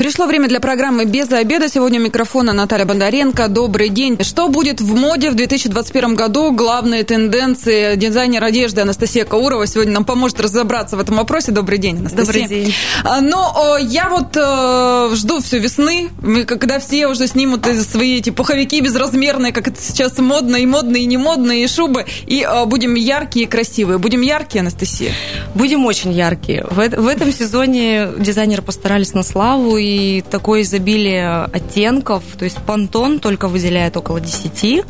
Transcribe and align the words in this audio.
Пришло 0.00 0.24
время 0.24 0.48
для 0.48 0.60
программы 0.60 1.04
«Без 1.04 1.30
обеда». 1.30 1.68
Сегодня 1.68 2.00
у 2.00 2.02
микрофона 2.02 2.54
Наталья 2.54 2.86
Бондаренко. 2.86 3.48
Добрый 3.48 3.90
день. 3.90 4.16
Что 4.24 4.48
будет 4.48 4.80
в 4.80 4.94
моде 4.94 5.30
в 5.30 5.34
2021 5.34 6.14
году? 6.14 6.52
Главные 6.52 7.04
тенденции. 7.04 7.96
Дизайнер 7.96 8.42
одежды 8.42 8.80
Анастасия 8.80 9.26
Каурова 9.26 9.66
сегодня 9.66 9.92
нам 9.92 10.06
поможет 10.06 10.40
разобраться 10.40 10.96
в 10.96 11.00
этом 11.00 11.16
вопросе. 11.16 11.52
Добрый 11.52 11.76
день, 11.76 11.98
Анастасия. 11.98 12.24
Добрый 12.24 12.46
день. 12.48 12.74
Но 13.04 13.76
я 13.78 14.08
вот 14.08 14.34
э, 14.38 15.14
жду 15.16 15.42
все 15.42 15.58
весны, 15.58 16.08
когда 16.46 16.80
все 16.80 17.06
уже 17.06 17.26
снимут 17.26 17.66
свои 17.66 18.20
эти 18.20 18.30
пуховики 18.30 18.80
безразмерные, 18.80 19.52
как 19.52 19.68
это 19.68 19.82
сейчас 19.82 20.16
модно, 20.16 20.56
и 20.56 20.64
модные, 20.64 21.02
и 21.02 21.06
не 21.06 21.18
модные, 21.18 21.64
и 21.64 21.68
шубы. 21.68 22.06
И 22.26 22.40
э, 22.40 22.64
будем 22.64 22.94
яркие 22.94 23.44
и 23.44 23.46
красивые. 23.46 23.98
Будем 23.98 24.22
яркие, 24.22 24.62
Анастасия? 24.62 25.12
Будем 25.54 25.84
очень 25.84 26.10
яркие. 26.10 26.64
В, 26.70 26.88
в 26.88 27.06
этом 27.06 27.30
сезоне 27.34 28.08
дизайнеры 28.16 28.62
постарались 28.62 29.12
на 29.12 29.22
славу, 29.22 29.76
и 29.76 29.89
такое 30.30 30.62
изобилие 30.62 31.44
оттенков, 31.44 32.22
то 32.38 32.44
есть 32.44 32.58
понтон 32.58 33.18
только 33.20 33.48
выделяет 33.48 33.96
около 33.96 34.20
10. 34.20 34.84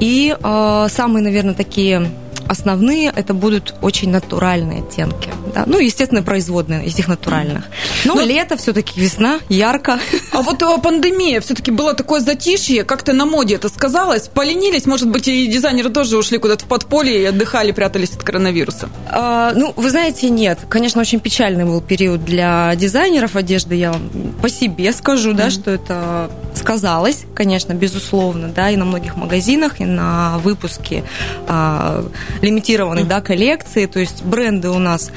И 0.00 0.36
э, 0.38 0.86
самые, 0.90 1.22
наверное, 1.22 1.54
такие 1.54 2.10
основные 2.48 3.12
это 3.14 3.34
будут 3.34 3.74
очень 3.82 4.10
натуральные 4.10 4.80
оттенки. 4.80 5.30
Да? 5.54 5.64
Ну, 5.66 5.78
естественно, 5.78 6.22
производные 6.22 6.86
из 6.86 6.94
этих 6.94 7.08
натуральных. 7.08 7.64
Но, 8.04 8.14
Но 8.14 8.22
лето, 8.22 8.56
все-таки 8.56 9.00
весна, 9.00 9.38
ярко. 9.48 9.98
А 10.32 10.42
вот 10.42 10.62
э, 10.62 10.78
пандемия, 10.82 11.40
все-таки 11.40 11.70
было 11.70 11.94
такое 11.94 12.20
затишье, 12.20 12.84
как-то 12.84 13.12
на 13.12 13.24
моде 13.24 13.54
это 13.54 13.68
сказалось. 13.68 14.28
Поленились, 14.28 14.86
может 14.86 15.08
быть, 15.08 15.28
и 15.28 15.46
дизайнеры 15.46 15.90
тоже 15.90 16.18
ушли 16.18 16.38
куда-то 16.38 16.64
в 16.64 16.68
подполье 16.68 17.22
и 17.22 17.24
отдыхали, 17.24 17.72
прятались 17.72 18.10
от 18.10 18.22
коронавируса? 18.22 18.88
А, 19.08 19.52
ну, 19.54 19.72
вы 19.76 19.90
знаете, 19.90 20.30
нет. 20.30 20.60
Конечно, 20.68 21.00
очень 21.00 21.20
печальный 21.20 21.64
был 21.64 21.80
период 21.80 22.24
для 22.24 22.74
дизайнеров 22.76 23.36
одежды. 23.36 23.76
Я 23.76 23.94
по 24.42 24.48
себе 24.48 24.92
скажу, 24.92 25.32
mm-hmm. 25.32 25.36
да, 25.36 25.50
что 25.50 25.70
это 25.70 26.30
сказалось, 26.54 27.24
конечно, 27.34 27.72
безусловно, 27.74 28.48
да, 28.48 28.70
и 28.70 28.76
на 28.76 28.84
многих 28.84 29.16
магазинах, 29.16 29.80
и 29.80 29.84
на 29.84 30.38
выпуске 30.38 31.04
а, 31.46 32.04
лимитированной, 32.42 33.04
да, 33.04 33.20
коллекции. 33.20 33.86
То 33.86 34.00
есть 34.00 34.24
бренды 34.24 34.70
у 34.70 34.78
нас 34.78 35.10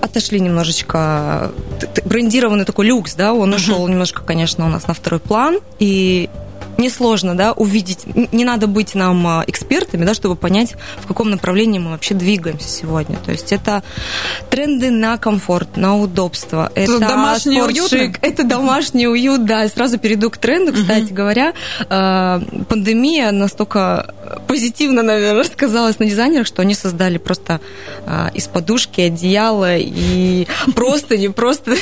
отошли 0.00 0.40
немножечко, 0.40 1.52
брендированный 2.04 2.64
такой 2.64 2.86
люкс, 2.86 3.14
да, 3.14 3.34
он 3.34 3.52
uh-huh. 3.52 3.56
ушел 3.56 3.88
немножко, 3.88 4.22
конечно, 4.22 4.64
у 4.64 4.68
нас 4.68 4.86
на 4.86 4.94
второй 4.94 5.20
план, 5.20 5.58
и 5.78 6.28
несложно, 6.78 7.36
да, 7.36 7.52
увидеть, 7.52 8.06
не 8.32 8.44
надо 8.44 8.68
быть 8.68 8.94
нам 8.94 9.26
а, 9.26 9.44
экспертами, 9.46 10.04
да, 10.04 10.14
чтобы 10.14 10.36
понять, 10.36 10.76
в 11.00 11.06
каком 11.06 11.28
направлении 11.30 11.80
мы 11.80 11.90
вообще 11.90 12.14
двигаемся 12.14 12.68
сегодня. 12.68 13.18
То 13.18 13.32
есть 13.32 13.52
это 13.52 13.82
тренды 14.48 14.90
на 14.90 15.18
комфорт, 15.18 15.76
на 15.76 15.98
удобство, 15.98 16.70
это, 16.74 17.00
домашний 17.00 17.60
уют, 17.60 17.92
это 18.22 18.44
домашний 18.44 19.08
уют, 19.08 19.44
да. 19.44 19.64
И 19.64 19.68
сразу 19.68 19.98
перейду 19.98 20.30
к 20.30 20.38
тренду, 20.38 20.72
кстати 20.72 21.06
угу. 21.06 21.14
говоря, 21.14 21.52
а, 21.88 22.40
пандемия 22.68 23.32
настолько 23.32 24.14
позитивно, 24.46 25.02
наверное, 25.02 25.44
сказалась 25.44 25.98
на 25.98 26.06
дизайнерах, 26.06 26.46
что 26.46 26.62
они 26.62 26.74
создали 26.74 27.18
просто 27.18 27.60
а, 28.06 28.30
из 28.34 28.46
подушки, 28.46 29.00
одеяла 29.00 29.76
и 29.76 30.46
просто 30.76 31.18
не 31.18 31.28
просто 31.38 31.74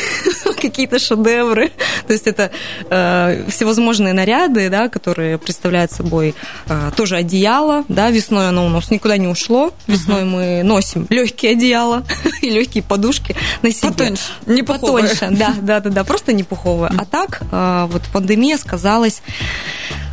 какие-то 0.60 0.98
шедевры. 0.98 1.70
То 2.06 2.12
есть 2.12 2.26
это 2.26 2.50
всевозможные 2.88 4.12
наряды, 4.12 4.70
да, 4.70 4.85
которые 4.88 5.38
представляют 5.38 5.92
собой 5.92 6.34
а, 6.68 6.90
тоже 6.90 7.16
одеяло, 7.16 7.84
да, 7.88 8.10
весной 8.10 8.48
оно 8.48 8.66
у 8.66 8.68
нас 8.68 8.90
никуда 8.90 9.16
не 9.16 9.26
ушло, 9.26 9.72
весной 9.86 10.22
uh-huh. 10.22 10.24
мы 10.24 10.62
носим 10.62 11.06
легкие 11.10 11.52
одеяла 11.52 12.04
и 12.42 12.50
легкие 12.50 12.82
подушки 12.82 13.36
на 13.62 13.70
себе. 13.70 13.90
Потоньше, 13.90 14.22
не. 14.46 14.62
Потоньше, 14.62 15.28
да, 15.30 15.54
да, 15.60 15.80
да, 15.80 15.90
да, 15.90 16.04
просто 16.04 16.32
не 16.32 16.42
пуховые. 16.42 16.92
А 16.96 17.04
так, 17.04 17.42
а, 17.52 17.86
вот 17.86 18.02
пандемия 18.12 18.58
сказалась 18.58 19.22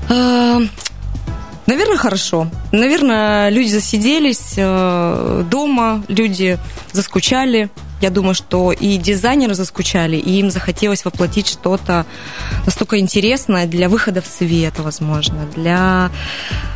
а, 0.10 0.62
Наверное, 1.66 1.98
хорошо. 1.98 2.50
Наверное, 2.72 3.50
люди 3.50 3.70
засиделись 3.70 4.56
э, 4.58 5.44
дома, 5.50 6.04
люди 6.10 6.60
заскучали 6.92 7.70
я 8.04 8.10
думаю, 8.10 8.36
что 8.36 8.74
и 8.74 8.98
дизайнеры 8.98 9.56
заскучали, 9.56 10.18
и 10.18 10.40
им 10.40 10.52
захотелось 10.52 11.06
воплотить 11.06 11.48
что-то 11.48 12.06
настолько 12.66 13.00
интересное 13.00 13.66
для 13.66 13.88
выхода 13.88 14.22
в 14.22 14.28
свет, 14.28 14.74
возможно, 14.78 15.48
для... 15.56 16.12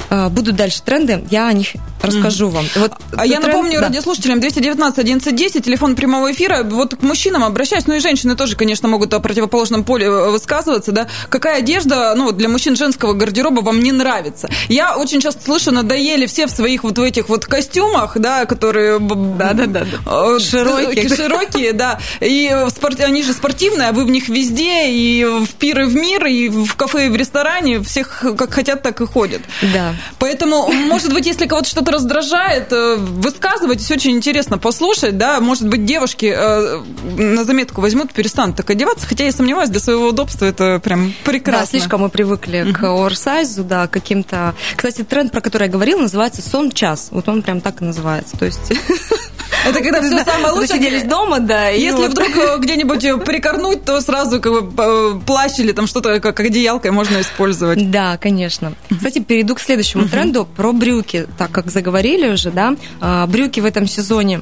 Э, 0.10 0.30
будут 0.30 0.56
дальше 0.56 0.82
тренды, 0.82 1.24
я 1.30 1.50
о 1.50 1.54
них 1.54 1.76
расскажу 2.02 2.48
mm. 2.48 2.52
вам. 2.52 2.66
Вот 2.76 2.94
а 3.18 3.26
я 3.26 3.40
тренд... 3.40 3.48
напомню 3.48 3.80
да. 3.80 3.88
радиослушателям 3.88 4.40
219 4.40 5.00
1110, 5.00 5.66
телефон 5.66 5.96
прямого 5.96 6.32
эфира. 6.32 6.64
Вот 6.64 6.96
к 6.96 7.02
мужчинам 7.02 7.44
обращаюсь, 7.44 7.88
ну 7.88 7.96
и 7.96 8.00
женщины 8.00 8.36
тоже, 8.36 8.56
конечно, 8.56 8.88
могут 8.88 9.14
о 9.14 9.20
противоположном 9.20 9.84
поле 9.84 10.06
э, 10.06 10.30
высказываться, 10.32 10.92
да. 10.94 11.08
Какая 11.30 11.58
одежда, 11.58 12.14
ну, 12.16 12.32
для 12.32 12.48
мужчин 12.48 12.78
женского 12.78 13.14
гардероба 13.14 13.62
вам 13.62 13.82
не 13.82 13.92
нравится? 13.92 14.50
Я 14.70 14.96
очень 14.98 15.20
часто 15.20 15.44
слышу, 15.44 15.72
надоели 15.72 16.26
все 16.26 16.48
в 16.48 16.52
своих 16.52 16.84
вот 16.84 16.98
в 16.98 17.02
этих 17.02 17.28
вот 17.28 17.46
костюмах, 17.46 18.18
да, 18.18 18.46
которые... 18.46 19.00
Да-да-да. 19.00 19.86
Э, 20.06 20.40
Широкие 20.40 21.10
широкие, 21.18 21.74
да. 21.74 22.00
И 22.20 22.56
спорт, 22.70 23.00
они 23.02 23.24
же 23.24 23.34
спортивные, 23.34 23.90
а 23.90 23.92
вы 23.92 24.06
в 24.06 24.10
них 24.10 24.30
везде, 24.30 24.90
и 24.90 25.24
в 25.24 25.54
пир, 25.56 25.82
и 25.82 25.86
в 25.86 25.96
мир, 25.96 26.26
и 26.26 26.50
в 26.50 26.76
кафе, 26.76 27.08
и 27.08 27.10
в 27.10 27.16
ресторане. 27.16 27.82
Всех 27.82 28.24
как 28.38 28.54
хотят, 28.54 28.82
так 28.84 29.02
и 29.02 29.06
ходят. 29.06 29.42
Да. 29.74 29.94
Поэтому, 30.20 30.72
может 30.72 31.14
быть, 31.14 31.26
если 31.26 31.48
кого-то 31.48 31.68
что-то 31.68 31.92
раздражает, 31.92 32.72
э, 32.72 32.96
высказывайтесь, 32.98 33.90
очень 33.92 34.12
интересно 34.12 34.58
послушать, 34.58 35.18
да. 35.18 35.40
Может 35.40 35.68
быть, 35.68 35.86
девушки 35.86 36.34
э, 36.36 36.82
на 37.18 37.44
заметку 37.44 37.82
возьмут, 37.82 38.14
перестанут 38.14 38.56
так 38.56 38.70
одеваться, 38.70 39.08
хотя 39.08 39.26
я 39.26 39.32
сомневаюсь, 39.32 39.70
для 39.70 39.80
своего 39.80 40.08
удобства 40.08 40.46
это 40.46 40.80
прям 40.80 41.14
прекрасно. 41.24 41.66
Да, 41.66 41.70
слишком 41.70 42.02
мы 42.02 42.10
привыкли 42.10 42.72
к 42.72 42.84
оверсайзу, 42.84 43.64
да, 43.64 43.88
каким-то... 43.88 44.56
Кстати, 44.76 45.04
тренд, 45.04 45.32
про 45.32 45.42
который 45.42 45.64
я 45.64 45.72
говорила, 45.72 46.02
называется 46.02 46.42
сон-час. 46.42 47.10
Вот 47.12 47.28
он 47.28 47.42
прям 47.42 47.62
так 47.62 47.82
и 47.82 47.86
называется. 47.86 48.38
То 48.38 48.46
есть... 48.46 48.72
Это 49.66 49.82
когда 49.82 50.02
все 50.02 50.24
самое 50.24 50.54
лучшее. 50.54 50.68
Засиделись 50.68 51.04
дома, 51.04 51.40
да. 51.40 51.70
Если 51.70 52.08
вдруг 52.08 52.30
э, 52.36 52.58
где-нибудь 52.60 53.04
э, 53.04 53.18
прикорнуть, 53.18 53.84
то 53.86 54.00
сразу 54.02 54.38
э, 54.40 55.20
плащ 55.26 55.60
или 55.60 55.72
там 55.72 55.88
что-то 55.88 56.20
как 56.20 56.40
одеялкой 56.40 56.92
можно 56.92 57.22
использовать. 57.22 57.90
Да, 57.92 58.18
конечно. 58.18 58.74
Кстати, 58.90 59.20
перейду 59.20 59.56
к 59.56 59.60
следующему 59.60 60.08
тренду 60.08 60.46
про 60.46 60.72
брюки. 60.74 61.28
Так 61.38 61.52
как 61.52 61.70
заговорили 61.72 62.30
уже, 62.30 62.52
да, 62.52 62.76
а, 63.00 63.28
брюки 63.28 63.60
в 63.60 63.66
этом 63.66 63.88
сезоне 63.88 64.42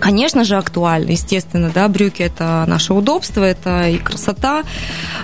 Конечно 0.00 0.44
же, 0.44 0.56
актуально, 0.56 1.10
естественно, 1.10 1.70
да, 1.74 1.88
брюки 1.88 2.22
это 2.22 2.64
наше 2.66 2.94
удобство, 2.94 3.42
это 3.42 3.88
и 3.88 3.98
красота. 3.98 4.62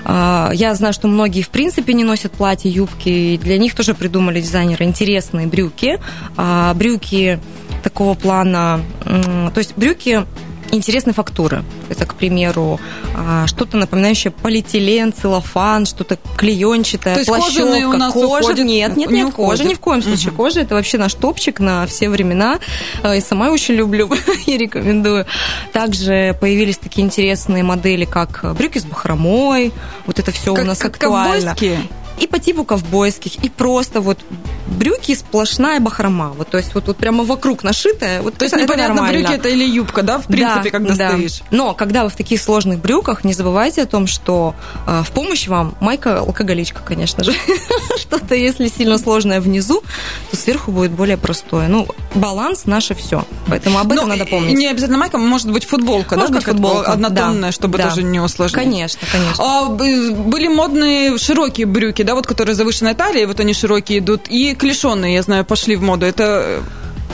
А, 0.05 0.51
я 0.53 0.75
знаю, 0.75 0.93
что 0.93 1.07
многие, 1.07 1.43
в 1.43 1.49
принципе, 1.51 1.93
не 1.93 2.05
носят 2.05 2.33
платья, 2.33 2.69
юбки, 2.69 3.09
и 3.09 3.39
для 3.39 3.59
них 3.59 3.75
тоже 3.75 3.95
придумали 3.95 4.41
дизайнеры 4.41 4.85
интересные 4.85 5.47
брюки. 5.47 6.01
А, 6.37 6.75
брюки 6.75 7.39
такого 7.85 8.15
плана, 8.15 8.81
то 9.05 9.59
есть 9.59 9.75
брюки 9.77 10.25
интересной 10.73 11.13
фактуры. 11.13 11.63
Это, 11.89 12.07
к 12.07 12.15
примеру, 12.15 12.81
а, 13.17 13.47
что-то 13.47 13.77
напоминающее 13.77 14.33
полиэтилен, 14.33 15.13
целлофан, 15.13 15.87
что-то 15.87 16.19
клеенчатое, 16.37 17.15
То 17.15 17.21
есть 17.21 17.29
плащевка. 17.29 17.87
у 17.87 17.93
нас 17.93 18.13
кожа. 18.13 18.45
Уходит, 18.45 18.65
нет, 18.65 18.97
нет, 18.97 19.11
не 19.11 19.19
нет, 19.19 19.29
уходит. 19.29 19.51
кожа 19.51 19.65
ни 19.65 19.75
в 19.75 19.81
коем 19.81 20.03
случае. 20.03 20.31
Угу. 20.31 20.37
Кожа 20.37 20.61
это 20.61 20.75
вообще 20.75 20.99
наш 20.99 21.15
топчик 21.15 21.61
на 21.61 21.87
все 21.87 22.09
времена. 22.09 22.59
А, 23.03 23.15
и 23.15 23.21
сама 23.21 23.51
очень 23.51 23.75
люблю 23.75 24.11
и 24.47 24.57
рекомендую. 24.57 25.27
Также 25.73 26.37
появились 26.41 26.79
такие 26.79 27.07
интересные 27.07 27.63
модели, 27.63 28.05
как 28.05 28.45
брюки 28.57 28.79
с 28.79 28.85
бахромой. 28.85 29.73
Вот 30.07 30.19
это 30.19 30.33
все 30.33 30.55
как, 30.55 30.65
у 30.65 30.67
нас 30.67 30.79
как 30.79 30.95
актуально. 30.97 31.55
Ковбойские? 31.55 31.89
И 32.19 32.27
по 32.27 32.39
типу 32.39 32.65
ковбойских, 32.65 33.37
и 33.45 33.49
просто 33.49 34.01
вот 34.01 34.19
брюки 34.67 35.15
сплошная 35.15 35.81
бахрома. 35.81 36.31
Вот, 36.31 36.49
то 36.49 36.59
есть 36.59 36.75
вот, 36.75 36.87
вот 36.87 36.97
прямо 36.97 37.25
вокруг 37.25 37.63
нашитая. 37.63 38.23
Вот 38.23 38.35
то 38.35 38.45
есть 38.45 38.57
непонятно, 38.57 39.03
нормально. 39.03 39.29
брюки 39.29 39.33
это 39.33 39.49
или 39.49 39.65
юбка, 39.65 40.03
да, 40.03 40.19
в 40.19 40.27
принципе, 40.27 40.65
да, 40.65 40.71
когда 40.71 40.95
да. 40.95 41.09
стоишь. 41.11 41.41
Но 41.51 41.75
когда 41.75 42.05
вы 42.05 42.11
в 42.11 42.17
таких 42.17 42.41
сложных 42.41 42.81
брюках, 42.81 43.25
не 43.25 43.35
забывайте 43.35 43.83
о 43.83 43.87
том, 43.87 44.07
что 44.07 44.55
э, 44.87 45.03
в 45.05 45.11
помощь 45.13 45.49
вам 45.49 45.75
майка 45.81 46.21
алкоголичка, 46.21 46.83
конечно 46.85 47.25
же. 47.25 47.35
Что-то, 47.99 48.35
если 48.35 48.69
сильно 48.69 48.99
сложное 48.99 49.41
внизу, 49.41 49.83
то 50.31 50.37
сверху 50.37 50.73
будет 50.73 50.93
более 50.93 51.17
простое. 51.17 51.69
Ну, 51.69 51.87
баланс 52.15 52.67
наше 52.67 52.95
все. 52.95 53.25
Поэтому 53.49 53.79
об 53.79 53.93
этом 53.93 54.09
Но 54.09 54.15
надо 54.15 54.27
помнить. 54.27 54.57
Не 54.57 54.69
обязательно 54.69 54.99
майка, 54.99 55.19
может 55.19 55.51
быть 55.51 55.65
футболка, 55.65 56.17
может 56.17 56.31
да, 56.31 56.37
быть, 56.39 56.45
футболка 56.45 56.93
однотонная, 56.93 57.51
да, 57.51 57.53
чтобы 57.53 57.79
да. 57.79 57.89
тоже 57.89 58.03
не 58.03 58.21
усложнить. 58.21 58.55
Конечно, 58.55 59.01
конечно. 59.11 59.45
А, 59.45 59.69
были 59.69 60.49
модные 60.49 61.19
широкие 61.19 61.67
брюки, 61.67 62.03
да, 62.03 62.15
вот 62.15 62.27
которые 62.27 62.55
завышенная 62.55 62.95
талия, 62.95 63.27
вот 63.27 63.41
они 63.41 63.55
широкие 63.55 63.99
идут, 63.99 64.29
и 64.29 64.55
клешеные, 64.55 65.15
я 65.15 65.23
знаю, 65.23 65.45
пошли 65.45 65.77
в 65.77 65.83
моду. 65.83 66.07
Это 66.07 66.63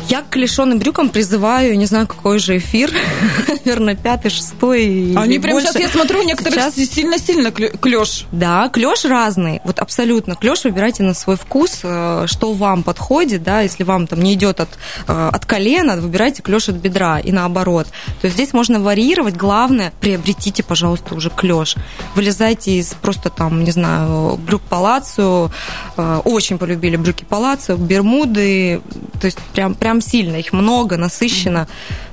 Я 0.08 0.22
к 0.22 0.30
клешеным 0.30 0.78
брюкам 0.78 1.08
призываю, 1.08 1.76
не 1.78 1.86
знаю, 1.86 2.06
какой 2.06 2.38
же 2.38 2.56
эфир, 2.56 2.92
наверное, 3.48 3.94
пятый, 3.94 4.30
шестой. 4.30 5.14
Они 5.16 5.38
прям 5.38 5.60
сейчас, 5.60 5.76
я 5.76 5.88
смотрю, 5.88 6.22
некоторые 6.22 6.70
сильно-сильно 6.70 7.50
клеш. 7.50 8.26
Да, 8.32 8.68
клеш 8.68 9.04
разный, 9.04 9.60
вот 9.64 9.78
абсолютно. 9.78 10.34
Клеш 10.34 10.64
выбирайте 10.64 11.02
на 11.02 11.14
свой 11.14 11.36
вкус, 11.36 11.80
э, 11.82 12.24
что 12.26 12.52
вам 12.52 12.82
подходит, 12.82 13.42
да, 13.42 13.60
если 13.60 13.84
вам 13.84 14.06
там 14.06 14.20
не 14.20 14.34
идет 14.34 14.60
от, 14.60 14.70
э, 15.06 15.30
от 15.32 15.46
колена, 15.46 15.96
выбирайте 15.96 16.42
клеш 16.42 16.68
от 16.68 16.76
бедра 16.76 17.20
и 17.20 17.32
наоборот. 17.32 17.86
То 18.20 18.26
есть 18.26 18.36
здесь 18.36 18.52
можно 18.52 18.80
варьировать, 18.80 19.36
главное, 19.36 19.92
приобретите, 20.00 20.62
пожалуйста, 20.62 21.14
уже 21.14 21.30
клеш. 21.30 21.76
Вылезайте 22.14 22.78
из 22.78 22.94
просто 22.94 23.30
там, 23.30 23.64
не 23.64 23.70
знаю, 23.70 24.36
брюк 24.36 24.62
палаццо, 24.62 25.50
э, 25.96 26.20
очень 26.24 26.58
полюбили 26.58 26.96
брюки 26.96 27.24
палаццо, 27.24 27.76
бермуды, 27.76 28.80
то 29.20 29.26
есть 29.26 29.38
прям, 29.52 29.74
прям 29.74 29.89
сильно, 30.00 30.36
их 30.36 30.52
много, 30.52 30.96
насыщенно. 30.96 31.66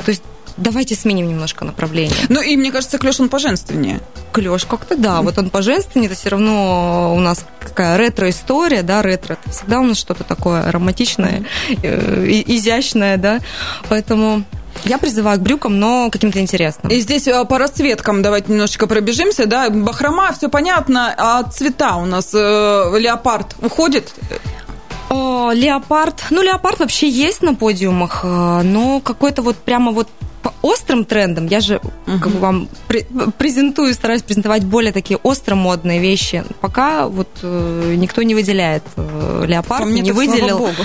То 0.04 0.10
есть 0.10 0.24
давайте 0.58 0.96
сменим 0.96 1.30
немножко 1.30 1.64
направление. 1.64 2.18
Ну 2.30 2.42
и 2.42 2.58
мне 2.58 2.72
кажется, 2.72 2.98
клеш 2.98 3.20
он 3.20 3.30
поженственнее. 3.30 4.02
Клеш 4.32 4.66
как-то 4.66 4.96
да, 4.96 5.22
вот 5.22 5.38
он 5.38 5.50
поженственнее, 5.50 6.10
это 6.10 6.20
все 6.20 6.30
равно 6.30 7.14
у 7.16 7.20
нас 7.20 7.46
какая 7.60 7.98
ретро-история, 7.98 8.82
да, 8.82 9.02
ретро, 9.02 9.34
это 9.34 9.50
всегда 9.52 9.80
у 9.80 9.84
нас 9.84 9.98
что-то 9.98 10.24
такое 10.24 10.64
ароматичное, 10.64 11.46
э, 11.84 12.44
изящное, 12.48 13.18
да, 13.18 13.40
поэтому 13.90 14.44
я 14.86 14.98
призываю 14.98 15.40
к 15.40 15.42
брюкам, 15.42 15.80
но 15.80 16.10
каким-то 16.12 16.40
интересным. 16.40 16.92
И 16.92 17.00
здесь 17.00 17.28
э, 17.28 17.46
по 17.46 17.58
расцветкам 17.58 18.22
давайте 18.22 18.52
немножечко 18.52 18.88
пробежимся, 18.88 19.46
да, 19.46 19.70
бахрома, 19.70 20.34
все 20.34 20.50
понятно, 20.50 21.14
а 21.18 21.44
цвета 21.44 21.96
у 21.98 22.06
нас 22.06 22.32
э, 22.34 22.38
леопард 23.00 23.56
уходит? 23.62 24.14
О, 25.10 25.52
леопард. 25.52 26.26
Ну, 26.30 26.42
леопард 26.42 26.80
вообще 26.80 27.10
есть 27.10 27.42
на 27.42 27.56
подиумах, 27.56 28.22
э, 28.24 28.62
но 28.64 29.00
какой-то 29.00 29.42
вот 29.42 29.58
прямо 29.58 29.92
вот 29.92 30.08
по 30.42 30.54
острым 30.62 31.04
трендам, 31.04 31.48
я 31.48 31.60
же 31.60 31.76
uh-huh. 31.76 32.20
как 32.20 32.32
бы 32.32 32.40
вам 32.40 32.70
презентую, 33.38 33.94
стараюсь 33.94 34.22
презентовать 34.22 34.64
более 34.64 34.94
такие 34.94 35.18
остро 35.24 35.56
модные 35.56 36.00
вещи. 36.00 36.44
Пока 36.62 37.08
вот 37.08 37.28
э, 37.42 37.96
никто 37.98 38.22
не 38.24 38.34
выделяет 38.34 38.84
э, 38.96 39.46
леопард, 39.46 39.84
По 39.84 39.88
не 39.88 40.12
выделил. 40.12 40.60
Богу. 40.60 40.74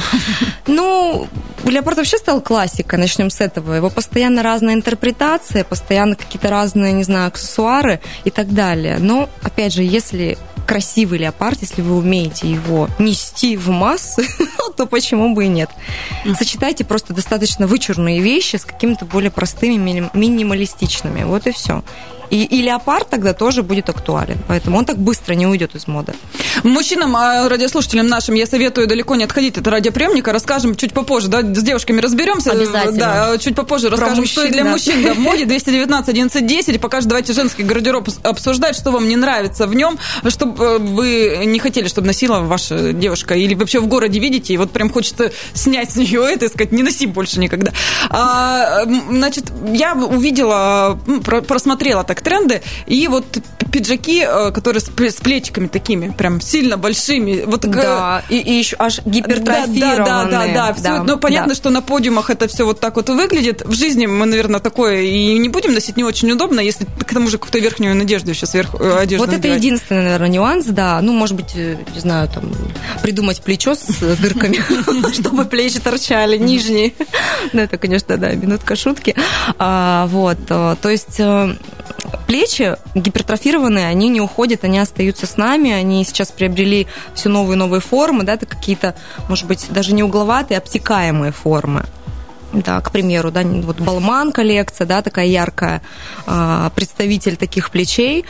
Ну, 0.68 1.26
леопард 1.64 1.98
вообще 1.98 2.18
стал 2.18 2.40
классикой, 2.40 2.98
начнем 2.98 3.30
с 3.30 3.40
этого. 3.40 3.74
Его 3.74 3.90
постоянно 3.90 4.42
разная 4.42 4.74
интерпретация, 4.74 5.64
постоянно 5.64 6.14
какие-то 6.14 6.48
разные, 6.50 6.92
не 6.92 7.02
знаю, 7.02 7.28
аксессуары 7.28 8.00
и 8.24 8.30
так 8.30 8.54
далее. 8.54 8.98
Но, 9.00 9.28
опять 9.42 9.74
же, 9.74 9.82
если 9.82 10.38
красивый 10.66 11.18
леопард, 11.18 11.60
если 11.60 11.82
вы 11.82 11.96
умеете 11.96 12.50
его 12.50 12.88
нести 12.98 13.56
в 13.56 13.68
массы, 13.68 14.26
то 14.76 14.86
почему 14.86 15.34
бы 15.34 15.44
и 15.44 15.48
нет. 15.48 15.70
Сочетайте 16.38 16.84
просто 16.84 17.12
достаточно 17.12 17.66
вычурные 17.66 18.20
вещи 18.20 18.56
с 18.56 18.64
какими-то 18.64 19.04
более 19.04 19.30
простыми, 19.30 20.10
минималистичными. 20.14 21.24
Вот 21.24 21.46
и 21.46 21.52
все. 21.52 21.82
И, 22.32 22.44
и 22.44 22.62
леопард 22.62 23.10
тогда 23.10 23.34
тоже 23.34 23.62
будет 23.62 23.90
актуален. 23.90 24.38
Поэтому 24.48 24.78
он 24.78 24.86
так 24.86 24.96
быстро 24.96 25.34
не 25.34 25.46
уйдет 25.46 25.74
из 25.74 25.86
моды. 25.86 26.14
Мужчинам, 26.62 27.14
а 27.14 27.46
радиослушателям 27.46 28.06
нашим 28.06 28.34
я 28.36 28.46
советую 28.46 28.86
далеко 28.86 29.16
не 29.16 29.24
отходить 29.24 29.58
от 29.58 29.66
радиоприемника. 29.66 30.32
Расскажем 30.32 30.74
чуть 30.74 30.94
попозже, 30.94 31.28
да, 31.28 31.42
с 31.42 31.62
девушками 31.62 32.00
разберемся. 32.00 32.52
Обязательно. 32.52 32.98
Да, 32.98 33.38
чуть 33.38 33.54
попозже 33.54 33.88
Про 33.88 33.98
расскажем, 33.98 34.20
мужчин, 34.20 34.32
что 34.32 34.44
и 34.44 34.50
для 34.50 34.64
да. 34.64 34.70
мужчин 34.70 35.02
да, 35.02 35.12
в 35.12 35.18
моде. 35.18 35.44
219 35.44 36.08
11 36.08 36.46
10. 36.46 36.74
И 36.74 36.78
пока 36.78 37.02
же 37.02 37.06
давайте 37.06 37.34
женский 37.34 37.64
гардероб 37.64 38.08
обсуждать, 38.22 38.76
что 38.76 38.92
вам 38.92 39.08
не 39.08 39.16
нравится 39.16 39.66
в 39.66 39.74
нем, 39.74 39.98
чтобы 40.28 40.64
э, 40.64 40.78
вы 40.78 41.42
не 41.44 41.58
хотели, 41.58 41.86
чтобы 41.86 42.06
носила 42.06 42.40
ваша 42.40 42.94
девушка. 42.94 43.34
Или 43.34 43.52
вообще 43.52 43.78
в 43.78 43.88
городе 43.88 44.18
видите, 44.18 44.54
и 44.54 44.56
вот 44.56 44.70
прям 44.70 44.90
хочется 44.90 45.32
снять 45.52 45.92
с 45.92 45.96
нее 45.96 46.26
это 46.32 46.46
и 46.46 46.48
сказать, 46.48 46.72
не 46.72 46.82
носи 46.82 47.04
больше 47.04 47.38
никогда. 47.40 47.72
А, 48.08 48.84
значит, 48.86 49.52
я 49.74 49.94
увидела, 49.94 50.98
просмотрела 51.46 52.04
так 52.04 52.21
тренды. 52.22 52.62
И 52.86 53.08
вот 53.08 53.24
пиджаки, 53.72 54.24
э, 54.28 54.52
которые 54.52 54.80
с, 54.80 55.14
плечиками 55.20 55.66
такими, 55.66 56.10
прям 56.10 56.40
сильно 56.40 56.76
большими. 56.76 57.42
Вот, 57.44 57.62
да, 57.62 58.22
и, 58.28 58.38
и 58.38 58.52
еще 58.52 58.76
аж 58.78 59.00
гипертрофированные. 59.04 59.96
Да, 59.96 60.24
да, 60.24 60.24
да, 60.24 60.46
да. 60.46 60.66
да. 60.68 60.74
Все, 60.74 60.82
да 60.82 61.02
ну, 61.04 61.18
понятно, 61.18 61.50
да. 61.50 61.54
что 61.54 61.70
на 61.70 61.80
подиумах 61.80 62.30
это 62.30 62.46
все 62.48 62.64
вот 62.64 62.80
так 62.80 62.96
вот 62.96 63.08
выглядит. 63.08 63.62
В 63.64 63.72
жизни 63.72 64.06
мы, 64.06 64.26
наверное, 64.26 64.60
такое 64.60 65.02
и 65.02 65.38
не 65.38 65.48
будем 65.48 65.72
носить 65.72 65.96
не 65.96 66.04
очень 66.04 66.30
удобно, 66.30 66.60
если 66.60 66.84
к 66.84 67.12
тому 67.12 67.28
же 67.28 67.38
какую-то 67.38 67.58
верхнюю 67.58 67.96
надежду 67.96 68.30
еще 68.30 68.46
сверху 68.46 68.78
э, 68.78 68.98
одежду 68.98 69.24
Вот 69.24 69.32
надевать. 69.32 69.56
это 69.56 69.66
единственный, 69.66 70.02
наверное, 70.02 70.28
нюанс, 70.28 70.66
да. 70.66 71.00
Ну, 71.00 71.12
может 71.12 71.36
быть, 71.36 71.52
э, 71.54 71.76
не 71.94 72.00
знаю, 72.00 72.28
там, 72.28 72.52
придумать 73.02 73.42
плечо 73.42 73.74
с 73.74 73.86
дырками, 74.18 74.60
чтобы 75.12 75.46
плечи 75.46 75.80
торчали, 75.80 76.36
нижние. 76.36 76.92
Ну, 77.52 77.60
это, 77.60 77.76
конечно, 77.76 78.16
да, 78.16 78.32
минутка 78.32 78.76
шутки. 78.76 79.14
А, 79.58 80.06
вот, 80.06 80.38
то 80.46 80.76
есть 80.84 81.20
плечи 82.32 82.78
гипертрофированные, 82.94 83.88
они 83.88 84.08
не 84.08 84.22
уходят, 84.22 84.64
они 84.64 84.78
остаются 84.78 85.26
с 85.26 85.36
нами, 85.36 85.70
они 85.70 86.02
сейчас 86.02 86.30
приобрели 86.30 86.86
все 87.14 87.28
новые 87.28 87.56
и 87.56 87.58
новые 87.58 87.82
формы, 87.82 88.24
да, 88.24 88.38
какие-то, 88.38 88.94
может 89.28 89.46
быть, 89.46 89.66
даже 89.68 89.92
не 89.92 90.02
угловатые, 90.02 90.56
а 90.56 90.62
обтекаемые 90.62 91.30
формы. 91.30 91.84
Да, 92.54 92.80
к 92.80 92.90
примеру, 92.90 93.30
да, 93.30 93.42
вот 93.42 93.80
Балман 93.80 94.32
коллекция, 94.32 94.86
да, 94.86 95.02
такая 95.02 95.26
яркая, 95.26 95.82
а, 96.24 96.70
представитель 96.74 97.36
таких 97.36 97.70
плечей. 97.70 98.24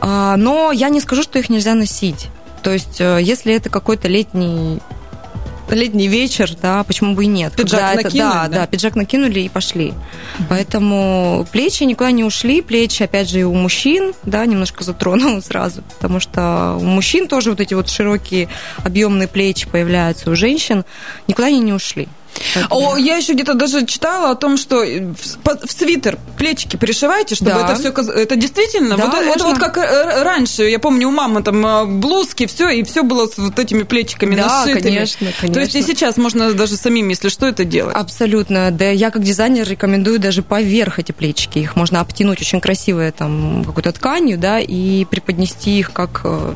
А, 0.00 0.36
но 0.36 0.70
я 0.70 0.88
не 0.88 1.00
скажу, 1.00 1.24
что 1.24 1.40
их 1.40 1.50
нельзя 1.50 1.74
носить. 1.74 2.28
То 2.62 2.70
есть, 2.70 3.00
э, 3.00 3.18
если 3.20 3.52
это 3.52 3.68
какой-то 3.68 4.06
летний 4.06 4.80
летний 5.74 6.08
вечер, 6.08 6.50
да, 6.60 6.84
почему 6.84 7.14
бы 7.14 7.24
и 7.24 7.26
нет. 7.26 7.54
Пиджак 7.54 7.80
Когда 7.80 7.94
накинули, 8.02 8.18
это, 8.18 8.18
да, 8.18 8.48
да, 8.48 8.60
да, 8.60 8.66
пиджак 8.66 8.96
накинули 8.96 9.40
и 9.40 9.48
пошли. 9.48 9.88
Mm-hmm. 9.88 10.44
Поэтому 10.48 11.46
плечи 11.50 11.82
никуда 11.84 12.10
не 12.10 12.24
ушли, 12.24 12.62
плечи, 12.62 13.02
опять 13.02 13.28
же, 13.30 13.40
и 13.40 13.42
у 13.42 13.54
мужчин, 13.54 14.12
да, 14.24 14.46
немножко 14.46 14.84
затронул 14.84 15.40
сразу, 15.46 15.82
потому 15.82 16.20
что 16.20 16.76
у 16.80 16.84
мужчин 16.84 17.28
тоже 17.28 17.50
вот 17.50 17.60
эти 17.60 17.74
вот 17.74 17.88
широкие 17.88 18.48
объемные 18.84 19.28
плечи 19.28 19.68
появляются, 19.68 20.30
у 20.30 20.36
женщин 20.36 20.84
никуда 21.26 21.48
они 21.48 21.60
не 21.60 21.72
ушли. 21.72 22.08
О, 22.70 22.96
я 22.96 23.16
еще 23.16 23.34
где-то 23.34 23.54
даже 23.54 23.86
читала 23.86 24.30
о 24.30 24.34
том, 24.34 24.56
что 24.56 24.82
в, 24.82 25.66
в 25.66 25.70
свитер 25.70 26.18
плечики 26.38 26.76
пришивайте, 26.76 27.34
чтобы 27.34 27.52
да. 27.52 27.64
это 27.64 27.74
все 27.76 27.90
это 27.90 28.36
действительно 28.36 28.96
да, 28.96 29.06
вот 29.06 29.14
это 29.14 29.44
вот 29.44 29.58
как 29.58 29.76
раньше. 29.76 30.64
Я 30.64 30.78
помню 30.78 31.08
у 31.08 31.10
мамы 31.10 31.42
там 31.42 31.64
э, 31.64 31.84
блузки, 31.86 32.46
все 32.46 32.68
и 32.68 32.82
все 32.82 33.02
было 33.02 33.26
с 33.26 33.36
вот 33.38 33.58
этими 33.58 33.82
плечиками 33.82 34.36
да, 34.36 34.46
нашитыми. 34.46 34.80
конечно, 34.80 35.26
конечно. 35.40 35.54
То 35.54 35.60
есть 35.60 35.74
и 35.74 35.82
сейчас 35.82 36.16
можно 36.16 36.52
даже 36.54 36.76
самим, 36.76 37.08
если 37.08 37.28
что, 37.28 37.46
это 37.46 37.64
делать. 37.64 37.94
Абсолютно. 37.94 38.70
Да, 38.70 38.90
я 38.90 39.10
как 39.10 39.22
дизайнер 39.22 39.68
рекомендую 39.68 40.18
даже 40.18 40.42
поверх 40.42 40.98
эти 40.98 41.12
плечики. 41.12 41.58
Их 41.58 41.76
можно 41.76 42.00
обтянуть 42.00 42.40
очень 42.40 42.60
красивой 42.60 43.12
там 43.12 43.64
какой-то 43.64 43.92
тканью, 43.92 44.38
да, 44.38 44.60
и 44.60 45.04
преподнести 45.04 45.78
их 45.78 45.92
как 45.92 46.22
э, 46.24 46.54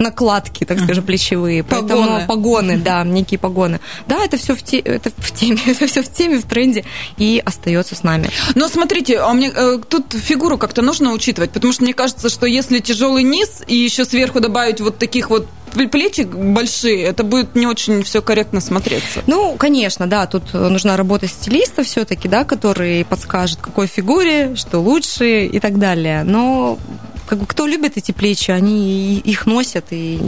накладки, 0.00 0.64
так 0.64 0.80
скажем, 0.80 1.04
плечевые. 1.04 1.62
Погоны. 1.62 1.88
Поэтому 1.88 2.26
погоны, 2.26 2.78
да, 2.78 3.04
некие 3.04 3.38
погоны. 3.38 3.80
Да, 4.06 4.24
это 4.24 4.36
все 4.36 4.56
в, 4.56 4.62
те, 4.62 4.78
это 4.78 5.10
в 5.16 5.32
теме, 5.32 5.60
это 5.66 5.86
все 5.86 6.02
в 6.02 6.10
теме, 6.10 6.38
в 6.38 6.44
тренде 6.44 6.84
и 7.16 7.40
остается 7.44 7.94
с 7.94 8.02
нами. 8.02 8.30
Но 8.54 8.68
смотрите, 8.68 9.18
а 9.18 9.32
мне 9.32 9.52
э, 9.54 9.78
тут 9.88 10.12
фигуру 10.12 10.58
как-то 10.58 10.82
нужно 10.82 11.12
учитывать, 11.12 11.50
потому 11.50 11.72
что 11.72 11.84
мне 11.84 11.94
кажется, 11.94 12.28
что 12.28 12.46
если 12.46 12.78
тяжелый 12.80 13.22
низ 13.22 13.62
и 13.66 13.76
еще 13.76 14.04
сверху 14.04 14.40
добавить 14.40 14.80
вот 14.80 14.98
таких 14.98 15.30
вот 15.30 15.46
плечи 15.70 16.22
большие, 16.22 17.02
это 17.04 17.22
будет 17.22 17.54
не 17.54 17.66
очень 17.66 18.02
все 18.02 18.22
корректно 18.22 18.60
смотреться. 18.60 19.22
Ну, 19.26 19.54
конечно, 19.56 20.06
да, 20.06 20.26
тут 20.26 20.52
нужна 20.52 20.96
работа 20.96 21.28
стилиста 21.28 21.84
все-таки, 21.84 22.28
да, 22.28 22.44
который 22.44 23.04
подскажет, 23.04 23.60
какой 23.60 23.86
фигуре, 23.86 24.56
что 24.56 24.80
лучше 24.80 25.46
и 25.46 25.60
так 25.60 25.78
далее. 25.78 26.24
Но 26.24 26.78
как 27.30 27.38
бы 27.38 27.46
кто 27.46 27.68
любит 27.68 27.96
эти 27.96 28.10
плечи, 28.10 28.50
они 28.50 29.18
их 29.18 29.46
носят, 29.46 29.84
и, 29.92 30.18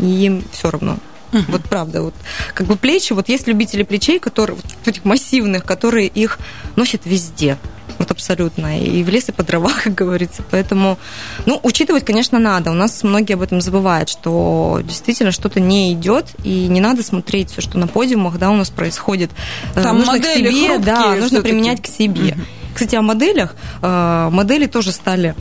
и 0.00 0.06
им 0.06 0.44
все 0.52 0.70
равно. 0.70 0.98
Uh-huh. 1.32 1.42
Вот 1.48 1.62
правда, 1.62 2.02
вот 2.02 2.14
как 2.54 2.68
бы 2.68 2.76
плечи, 2.76 3.12
вот 3.12 3.28
есть 3.28 3.48
любители 3.48 3.82
плечей, 3.82 4.20
которые 4.20 4.54
вот 4.54 4.64
этих 4.86 5.04
массивных, 5.04 5.64
которые 5.64 6.06
их 6.06 6.38
носят 6.76 7.06
везде. 7.06 7.58
Вот 7.98 8.12
абсолютно. 8.12 8.80
И 8.80 9.02
в 9.02 9.08
лес, 9.08 9.28
и 9.30 9.32
по 9.32 9.42
дрова, 9.42 9.72
как 9.82 9.96
говорится. 9.96 10.44
Поэтому, 10.48 10.96
ну, 11.44 11.58
учитывать, 11.64 12.04
конечно, 12.04 12.38
надо. 12.38 12.70
У 12.70 12.74
нас 12.74 13.02
многие 13.02 13.34
об 13.34 13.42
этом 13.42 13.60
забывают, 13.60 14.08
что 14.08 14.80
действительно 14.84 15.32
что-то 15.32 15.58
не 15.58 15.92
идет, 15.92 16.26
и 16.44 16.68
не 16.68 16.80
надо 16.80 17.02
смотреть 17.02 17.50
все, 17.50 17.62
что 17.62 17.78
на 17.78 17.88
подиумах, 17.88 18.38
да, 18.38 18.52
у 18.52 18.56
нас 18.56 18.70
происходит. 18.70 19.32
Э, 19.74 19.82
Там 19.82 19.98
нужно 19.98 20.20
к 20.20 20.24
себе, 20.24 20.78
да, 20.78 21.16
нужно 21.16 21.42
применять 21.42 21.82
к 21.82 21.88
себе. 21.88 22.28
Uh-huh. 22.28 22.44
Кстати, 22.74 22.94
о 22.94 23.02
моделях. 23.02 23.56
Э, 23.82 24.28
модели 24.30 24.66
тоже 24.66 24.92
стали 24.92 25.34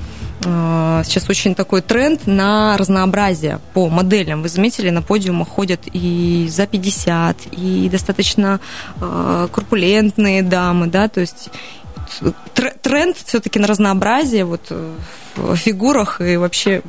сейчас 0.43 1.29
очень 1.29 1.55
такой 1.55 1.81
тренд 1.81 2.27
на 2.27 2.77
разнообразие 2.77 3.59
по 3.73 3.89
моделям. 3.89 4.41
Вы 4.41 4.49
заметили, 4.49 4.89
на 4.89 5.01
подиумах 5.01 5.47
ходят 5.47 5.81
и 5.91 6.47
за 6.49 6.67
50, 6.67 7.37
и 7.51 7.89
достаточно 7.89 8.59
э, 8.99 9.47
корпулентные 9.51 10.41
дамы, 10.41 10.87
да, 10.87 11.07
то 11.07 11.21
есть 11.21 11.49
тренд 12.81 13.17
все-таки 13.17 13.59
на 13.59 13.67
разнообразие 13.67 14.45
вот 14.45 14.71
в 15.35 15.55
фигурах 15.55 16.21
и 16.21 16.37
вообще 16.37 16.81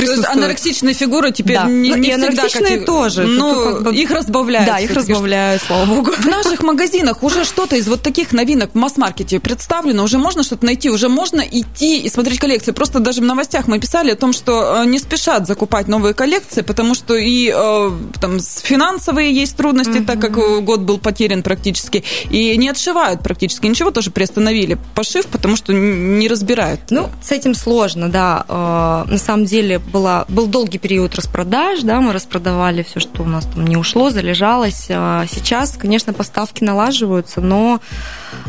присутствуют. 0.00 0.26
То 0.26 0.32
есть 0.32 0.44
анорексичные 0.44 0.94
фигуры 0.94 1.32
теперь 1.32 1.56
да. 1.56 1.64
не, 1.64 1.90
ну, 1.90 1.96
не 1.96 2.08
и 2.08 2.10
всегда 2.12 2.26
анорексичные 2.26 2.78
как... 2.78 2.86
тоже. 2.86 3.26
Ну, 3.26 3.54
как 3.54 3.82
бы... 3.82 3.94
их 3.94 4.10
разбавляют. 4.10 4.68
Да, 4.68 4.78
их 4.78 4.90
разбавляют, 4.90 5.62
слава 5.62 5.84
богу. 5.86 6.12
В 6.12 6.26
наших 6.26 6.62
магазинах 6.62 7.22
уже 7.22 7.44
что-то 7.44 7.76
из 7.76 7.88
вот 7.88 8.02
таких 8.02 8.32
новинок 8.32 8.70
в 8.72 8.74
масс-маркете 8.76 9.40
представлено, 9.40 10.04
уже 10.04 10.18
можно 10.18 10.42
что-то 10.42 10.64
найти, 10.64 10.90
уже 10.90 11.08
можно 11.08 11.40
идти 11.40 12.00
и 12.00 12.08
смотреть 12.08 12.38
коллекции. 12.38 12.72
Просто 12.72 13.00
даже 13.00 13.20
в 13.20 13.24
новостях 13.24 13.68
мы 13.68 13.78
писали 13.78 14.10
о 14.10 14.16
том, 14.16 14.32
что 14.32 14.82
э, 14.82 14.86
не 14.86 14.98
спешат 14.98 15.46
закупать 15.46 15.88
новые 15.88 16.14
коллекции, 16.14 16.62
потому 16.62 16.94
что 16.94 17.16
и 17.16 17.52
э, 17.54 17.90
там 18.20 18.40
финансовые 18.40 19.32
есть 19.32 19.56
трудности, 19.56 19.98
mm-hmm. 19.98 20.06
так 20.06 20.20
как 20.20 20.64
год 20.64 20.80
был 20.80 20.98
потерян 20.98 21.42
практически, 21.42 22.04
и 22.30 22.56
не 22.56 22.68
отшивают 22.68 23.22
практически 23.22 23.66
ничего, 23.66 23.90
тоже 23.90 24.10
приостановили 24.10 24.78
пошив, 24.94 25.26
потому 25.26 25.56
что 25.56 25.72
не 25.72 26.28
разбирают. 26.28 26.80
Ну, 26.90 27.08
с 27.22 27.32
этим 27.32 27.54
сложно, 27.54 28.08
да. 28.08 28.44
Э, 28.48 29.10
на 29.10 29.18
самом 29.18 29.44
деле 29.44 29.80
была, 29.90 30.24
был 30.28 30.46
долгий 30.46 30.78
период 30.78 31.14
распродаж, 31.14 31.80
да, 31.82 32.00
мы 32.00 32.12
распродавали 32.12 32.82
все, 32.82 33.00
что 33.00 33.22
у 33.22 33.26
нас 33.26 33.46
там 33.46 33.66
не 33.66 33.76
ушло, 33.76 34.10
залежалось. 34.10 34.86
А 34.90 35.24
сейчас, 35.30 35.76
конечно, 35.76 36.12
поставки 36.12 36.64
налаживаются, 36.64 37.40
но 37.40 37.80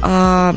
э, 0.01 0.53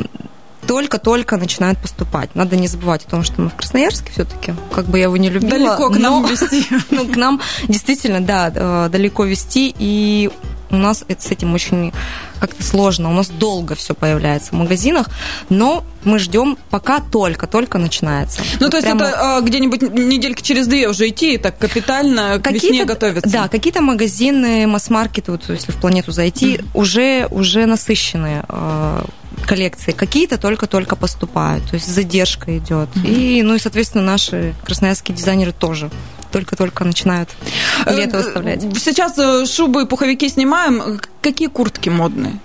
только-только 0.66 1.36
начинают 1.36 1.78
поступать. 1.78 2.34
Надо 2.34 2.56
не 2.56 2.68
забывать 2.68 3.04
о 3.06 3.10
том, 3.10 3.22
что 3.22 3.40
мы 3.40 3.50
в 3.50 3.54
Красноярске 3.54 4.12
все-таки, 4.12 4.54
как 4.72 4.86
бы 4.86 4.98
я 4.98 5.04
его 5.04 5.16
не 5.16 5.28
любила. 5.28 5.50
Далеко 5.50 5.90
к 5.90 5.98
нам 5.98 6.24
вести. 6.24 6.66
Ну, 6.90 7.06
к 7.06 7.16
нам 7.16 7.40
действительно, 7.68 8.20
да, 8.20 8.52
э, 8.54 8.88
далеко 8.90 9.24
вести, 9.24 9.74
и 9.78 10.30
у 10.74 10.78
нас 10.78 11.04
это, 11.08 11.22
с 11.22 11.30
этим 11.30 11.54
очень 11.54 11.92
как-то 12.40 12.62
сложно. 12.62 13.10
У 13.10 13.14
нас 13.14 13.28
долго 13.28 13.74
все 13.74 13.94
появляется 13.94 14.50
в 14.50 14.52
магазинах, 14.52 15.08
но 15.48 15.84
мы 16.04 16.18
ждем, 16.18 16.58
пока 16.70 17.00
только-только 17.00 17.78
начинается. 17.78 18.42
Ну, 18.60 18.66
вот 18.66 18.70
то 18.70 18.76
есть 18.76 18.86
прямо... 18.86 19.06
это 19.06 19.36
а, 19.36 19.40
где-нибудь 19.40 19.82
недельки 19.82 20.42
через 20.42 20.66
две 20.66 20.88
уже 20.88 21.08
идти 21.08 21.34
и 21.34 21.38
так 21.38 21.58
капитально 21.58 22.38
к 22.38 22.50
весне 22.50 22.84
готовиться? 22.84 23.30
Да, 23.30 23.48
какие-то 23.48 23.80
магазины, 23.80 24.66
масс-маркеты, 24.66 25.32
вот 25.32 25.48
если 25.48 25.72
в 25.72 25.76
планету 25.76 26.12
зайти, 26.12 26.56
mm-hmm. 26.56 26.66
уже, 26.74 27.28
уже 27.30 27.66
насыщенные 27.66 28.44
а, 28.48 29.04
коллекции. 29.46 29.92
Какие-то 29.92 30.38
только-только 30.38 30.96
поступают, 30.96 31.68
то 31.68 31.74
есть 31.74 31.86
задержка 31.86 32.56
идет. 32.58 32.88
Mm-hmm. 32.94 33.06
И, 33.06 33.42
ну 33.42 33.54
и, 33.54 33.58
соответственно, 33.58 34.04
наши 34.04 34.54
красноярские 34.64 35.16
дизайнеры 35.16 35.52
тоже 35.52 35.90
только-только 36.34 36.84
начинают 36.84 37.30
э, 37.30 37.73
лето 37.86 38.18
выставлять. 38.18 38.62
Сейчас 38.78 39.18
э, 39.18 39.46
шубы 39.46 39.82
и 39.82 39.86
пуховики 39.86 40.28
снимаем. 40.28 41.00
Какие 41.20 41.48
куртки 41.48 41.88
модные? 41.88 42.38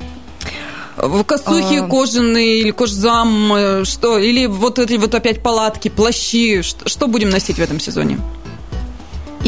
Косухи 1.25 1.77
а... 1.77 1.87
кожаные 1.87 2.59
или 2.59 2.71
кожзам, 2.71 3.53
э, 3.53 3.85
что? 3.85 4.17
Или 4.17 4.47
вот 4.47 4.79
эти 4.79 4.95
вот 4.95 5.15
опять 5.15 5.41
палатки, 5.41 5.89
плащи. 5.89 6.61
Что 6.61 7.07
будем 7.07 7.29
носить 7.29 7.57
в 7.57 7.61
этом 7.61 7.79
сезоне? 7.79 8.19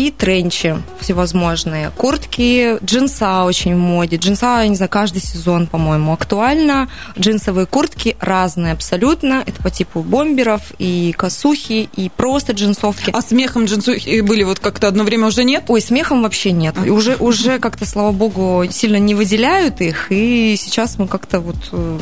И 0.01 0.09
тренчи 0.09 0.75
всевозможные. 0.99 1.91
Куртки, 1.95 2.83
джинса 2.83 3.43
очень 3.43 3.75
в 3.75 3.77
моде. 3.77 4.17
Джинса, 4.17 4.61
я 4.61 4.67
не 4.67 4.75
знаю, 4.75 4.89
каждый 4.89 5.21
сезон, 5.21 5.67
по-моему, 5.67 6.13
актуально. 6.13 6.89
Джинсовые 7.19 7.67
куртки 7.67 8.17
разные 8.19 8.73
абсолютно. 8.73 9.43
Это 9.45 9.61
по 9.61 9.69
типу 9.69 10.01
бомберов 10.01 10.61
и 10.79 11.13
косухи, 11.15 11.87
и 11.95 12.09
просто 12.09 12.53
джинсовки. 12.53 13.11
А 13.13 13.21
смехом 13.21 13.65
джинсухи 13.65 14.21
были 14.21 14.43
вот 14.43 14.59
как-то 14.59 14.87
одно 14.87 15.03
время 15.03 15.27
уже 15.27 15.43
нет? 15.43 15.65
Ой, 15.67 15.81
смехом 15.81 16.23
вообще 16.23 16.51
нет. 16.51 16.75
И 16.83 16.89
уже, 16.89 17.15
уже 17.17 17.59
как-то, 17.59 17.85
слава 17.85 18.11
богу, 18.11 18.65
сильно 18.71 18.97
не 18.97 19.13
выделяют 19.13 19.81
их. 19.81 20.07
И 20.09 20.55
сейчас 20.57 20.97
мы 20.97 21.07
как-то 21.07 21.39
вот 21.41 21.57
э, 21.73 21.99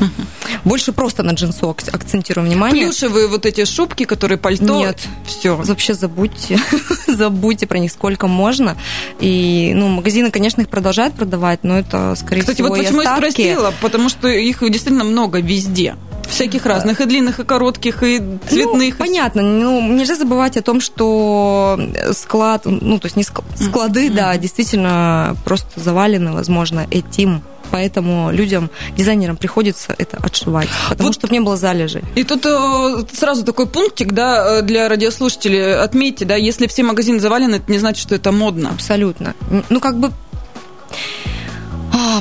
больше 0.63 0.93
просто 0.93 1.23
на 1.23 1.31
джинсу 1.31 1.69
акцентируем 1.69 2.47
внимание. 2.47 2.85
Плюшевые 2.85 3.27
вот 3.27 3.45
эти 3.45 3.65
шубки, 3.65 4.05
которые 4.05 4.37
пальто. 4.37 4.77
Нет. 4.77 4.99
Все. 5.25 5.57
Вообще 5.57 5.93
забудьте. 5.93 6.59
забудьте 7.07 7.67
про 7.67 7.79
них 7.79 7.88
сколько 7.89 8.27
можно. 8.27 8.77
И, 9.19 9.71
ну, 9.75 9.87
магазины, 9.87 10.31
конечно, 10.31 10.61
их 10.61 10.69
продолжают 10.69 11.15
продавать, 11.15 11.63
но 11.63 11.77
это, 11.79 12.15
скорее 12.15 12.41
Кстати, 12.41 12.57
всего, 12.57 12.69
вот 12.69 12.79
почему 12.79 13.01
я 13.01 13.15
спросила, 13.15 13.73
потому 13.81 14.09
что 14.09 14.27
их 14.27 14.59
действительно 14.59 15.03
много 15.03 15.39
везде 15.39 15.95
всяких 16.29 16.65
разных, 16.65 17.01
и 17.01 17.05
длинных, 17.05 17.39
и 17.39 17.43
коротких, 17.43 18.03
и 18.03 18.19
цветных. 18.47 18.99
Ну, 18.99 19.05
понятно. 19.05 19.41
Ну, 19.41 19.81
нельзя 19.93 20.15
забывать 20.15 20.57
о 20.57 20.61
том, 20.61 20.79
что 20.79 21.79
склад, 22.13 22.61
ну, 22.65 22.99
то 22.99 23.07
есть 23.07 23.15
не 23.15 23.23
склады, 23.23 24.07
mm-hmm. 24.07 24.13
да, 24.13 24.37
действительно 24.37 25.35
просто 25.43 25.79
завалены, 25.79 26.31
возможно, 26.31 26.87
этим 26.91 27.41
поэтому 27.71 28.31
людям, 28.31 28.69
дизайнерам 28.97 29.37
приходится 29.37 29.95
это 29.97 30.17
отшивать, 30.17 30.69
потому 30.89 31.09
вот. 31.09 31.15
что 31.15 31.27
не 31.31 31.39
было 31.39 31.57
залежей. 31.57 32.03
И 32.15 32.23
тут 32.23 32.45
э, 32.45 33.03
сразу 33.13 33.43
такой 33.43 33.67
пунктик, 33.67 34.13
да, 34.13 34.59
э, 34.59 34.61
для 34.61 34.89
радиослушателей. 34.89 35.75
Отметьте, 35.75 36.25
да, 36.25 36.35
если 36.35 36.67
все 36.67 36.83
магазины 36.83 37.19
завалены, 37.19 37.55
это 37.55 37.71
не 37.71 37.77
значит, 37.77 38.01
что 38.01 38.15
это 38.15 38.31
модно. 38.31 38.71
Абсолютно. 38.71 39.35
Ну, 39.69 39.79
как 39.79 39.99
бы 39.99 40.11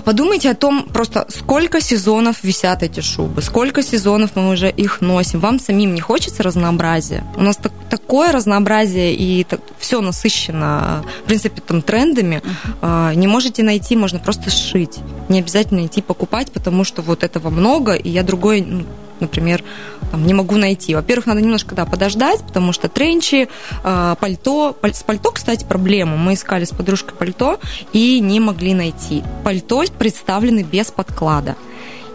подумайте 0.05 0.51
о 0.51 0.55
том, 0.55 0.85
просто 0.85 1.27
сколько 1.29 1.81
сезонов 1.81 2.45
висят 2.45 2.83
эти 2.83 3.01
шубы, 3.01 3.43
сколько 3.43 3.83
сезонов 3.83 4.31
мы 4.35 4.51
уже 4.51 4.71
их 4.71 5.01
носим. 5.01 5.41
Вам 5.41 5.59
самим 5.59 5.95
не 5.95 6.01
хочется 6.01 6.43
разнообразия? 6.43 7.25
У 7.37 7.43
нас 7.43 7.57
так, 7.57 7.73
такое 7.91 8.33
разнообразие 8.33 9.15
и 9.15 9.45
так, 9.45 9.61
все 9.79 10.01
насыщено, 10.01 11.05
в 11.25 11.27
принципе, 11.27 11.61
там 11.61 11.83
трендами. 11.83 12.43
Uh-huh. 12.83 13.15
Не 13.15 13.27
можете 13.27 13.63
найти, 13.63 13.97
можно 13.97 14.19
просто 14.19 14.51
сшить. 14.51 14.99
Не 15.29 15.41
обязательно 15.41 15.87
идти 15.87 16.03
покупать, 16.03 16.51
потому 16.53 16.85
что 16.85 17.03
вот 17.03 17.23
этого 17.23 17.51
много, 17.51 17.95
и 17.95 18.09
я 18.09 18.23
другой 18.23 18.63
ну, 18.63 18.85
например, 19.21 19.63
там, 20.11 20.27
не 20.27 20.35
могу 20.35 20.57
найти. 20.57 20.95
Во-первых, 20.95 21.27
надо 21.27 21.41
немножко 21.41 21.75
да, 21.75 21.85
подождать, 21.85 22.41
потому 22.41 22.73
что 22.73 22.89
тренчи, 22.89 23.49
э, 23.85 24.17
пальто. 24.21 24.77
С 24.83 25.03
пальто, 25.03 25.31
кстати, 25.31 25.65
проблема. 25.65 26.17
Мы 26.17 26.35
искали 26.35 26.65
с 26.65 26.71
подружкой 26.71 27.15
пальто 27.17 27.59
и 27.93 28.21
не 28.21 28.41
могли 28.41 28.75
найти. 28.75 29.23
Пальто 29.45 29.85
представлены 29.99 30.63
без 30.63 30.91
подклада 30.91 31.57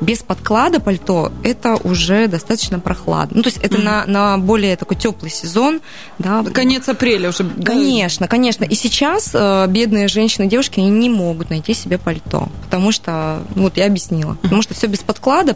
без 0.03 0.21
подклада 0.21 0.79
пальто 0.79 1.31
это 1.43 1.77
уже 1.83 2.27
достаточно 2.27 2.79
прохладно. 2.79 3.37
Ну, 3.37 3.43
то 3.43 3.49
есть 3.49 3.59
это 3.61 3.77
mm-hmm. 3.77 4.05
на, 4.05 4.05
на 4.05 4.37
более 4.37 4.75
такой 4.75 4.97
теплый 4.97 5.29
сезон. 5.29 5.81
Да. 6.19 6.43
Конец 6.43 6.87
апреля 6.89 7.29
уже. 7.29 7.43
Конечно, 7.43 8.27
конечно. 8.27 8.63
И 8.65 8.75
сейчас 8.75 9.31
э, 9.33 9.65
бедные 9.67 10.07
женщины, 10.07 10.47
девушки, 10.47 10.79
они 10.79 10.89
не 10.89 11.09
могут 11.09 11.49
найти 11.49 11.73
себе 11.73 11.97
пальто, 11.97 12.49
потому 12.65 12.91
что, 12.91 13.43
ну, 13.55 13.63
вот 13.63 13.77
я 13.77 13.85
объяснила, 13.85 14.35
потому 14.41 14.61
что 14.61 14.73
все 14.73 14.87
без 14.87 14.99
подклада, 14.99 15.55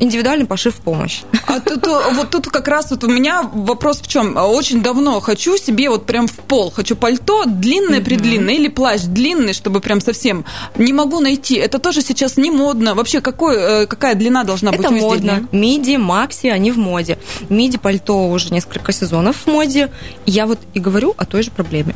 индивидуальный 0.00 0.46
пошив 0.46 0.74
в 0.74 0.80
помощь. 0.80 1.20
А 1.46 1.60
тут, 1.60 1.86
э, 1.86 2.14
вот 2.14 2.30
тут 2.30 2.46
как 2.48 2.68
раз 2.68 2.90
вот 2.90 3.04
у 3.04 3.08
меня 3.08 3.42
вопрос 3.52 4.00
в 4.00 4.08
чем? 4.08 4.36
Очень 4.36 4.82
давно 4.82 5.20
хочу 5.20 5.56
себе 5.56 5.90
вот 5.90 6.06
прям 6.06 6.26
в 6.26 6.34
пол, 6.34 6.70
хочу 6.70 6.96
пальто 6.96 7.44
длинное, 7.46 8.00
предлинное 8.00 8.54
или 8.54 8.68
плащ 8.68 9.02
длинный, 9.02 9.52
чтобы 9.52 9.80
прям 9.80 10.00
совсем 10.00 10.44
не 10.76 10.92
могу 10.92 11.20
найти. 11.20 11.56
Это 11.56 11.78
тоже 11.78 12.02
сейчас 12.02 12.36
не 12.36 12.50
модно. 12.50 12.94
Вообще 12.94 13.20
какой, 13.20 13.56
э, 13.56 13.86
какая 13.86 14.14
длина 14.14 14.44
должна 14.44 14.70
быть? 14.70 14.80
Это 14.80 14.90
модно. 14.90 15.48
Миди, 15.52 15.96
макси, 15.96 16.46
они 16.46 16.72
в 16.72 16.78
моде. 16.78 17.18
Миди 17.48 17.78
пальто 17.78 18.28
уже 18.28 18.52
несколько 18.52 18.92
сезонов 18.92 19.36
в 19.44 19.46
моде. 19.46 19.90
Я 20.26 20.46
вот 20.46 20.58
и 20.74 20.80
говорю 20.80 21.14
о 21.16 21.26
той 21.26 21.42
же 21.42 21.50
проблеме. 21.50 21.94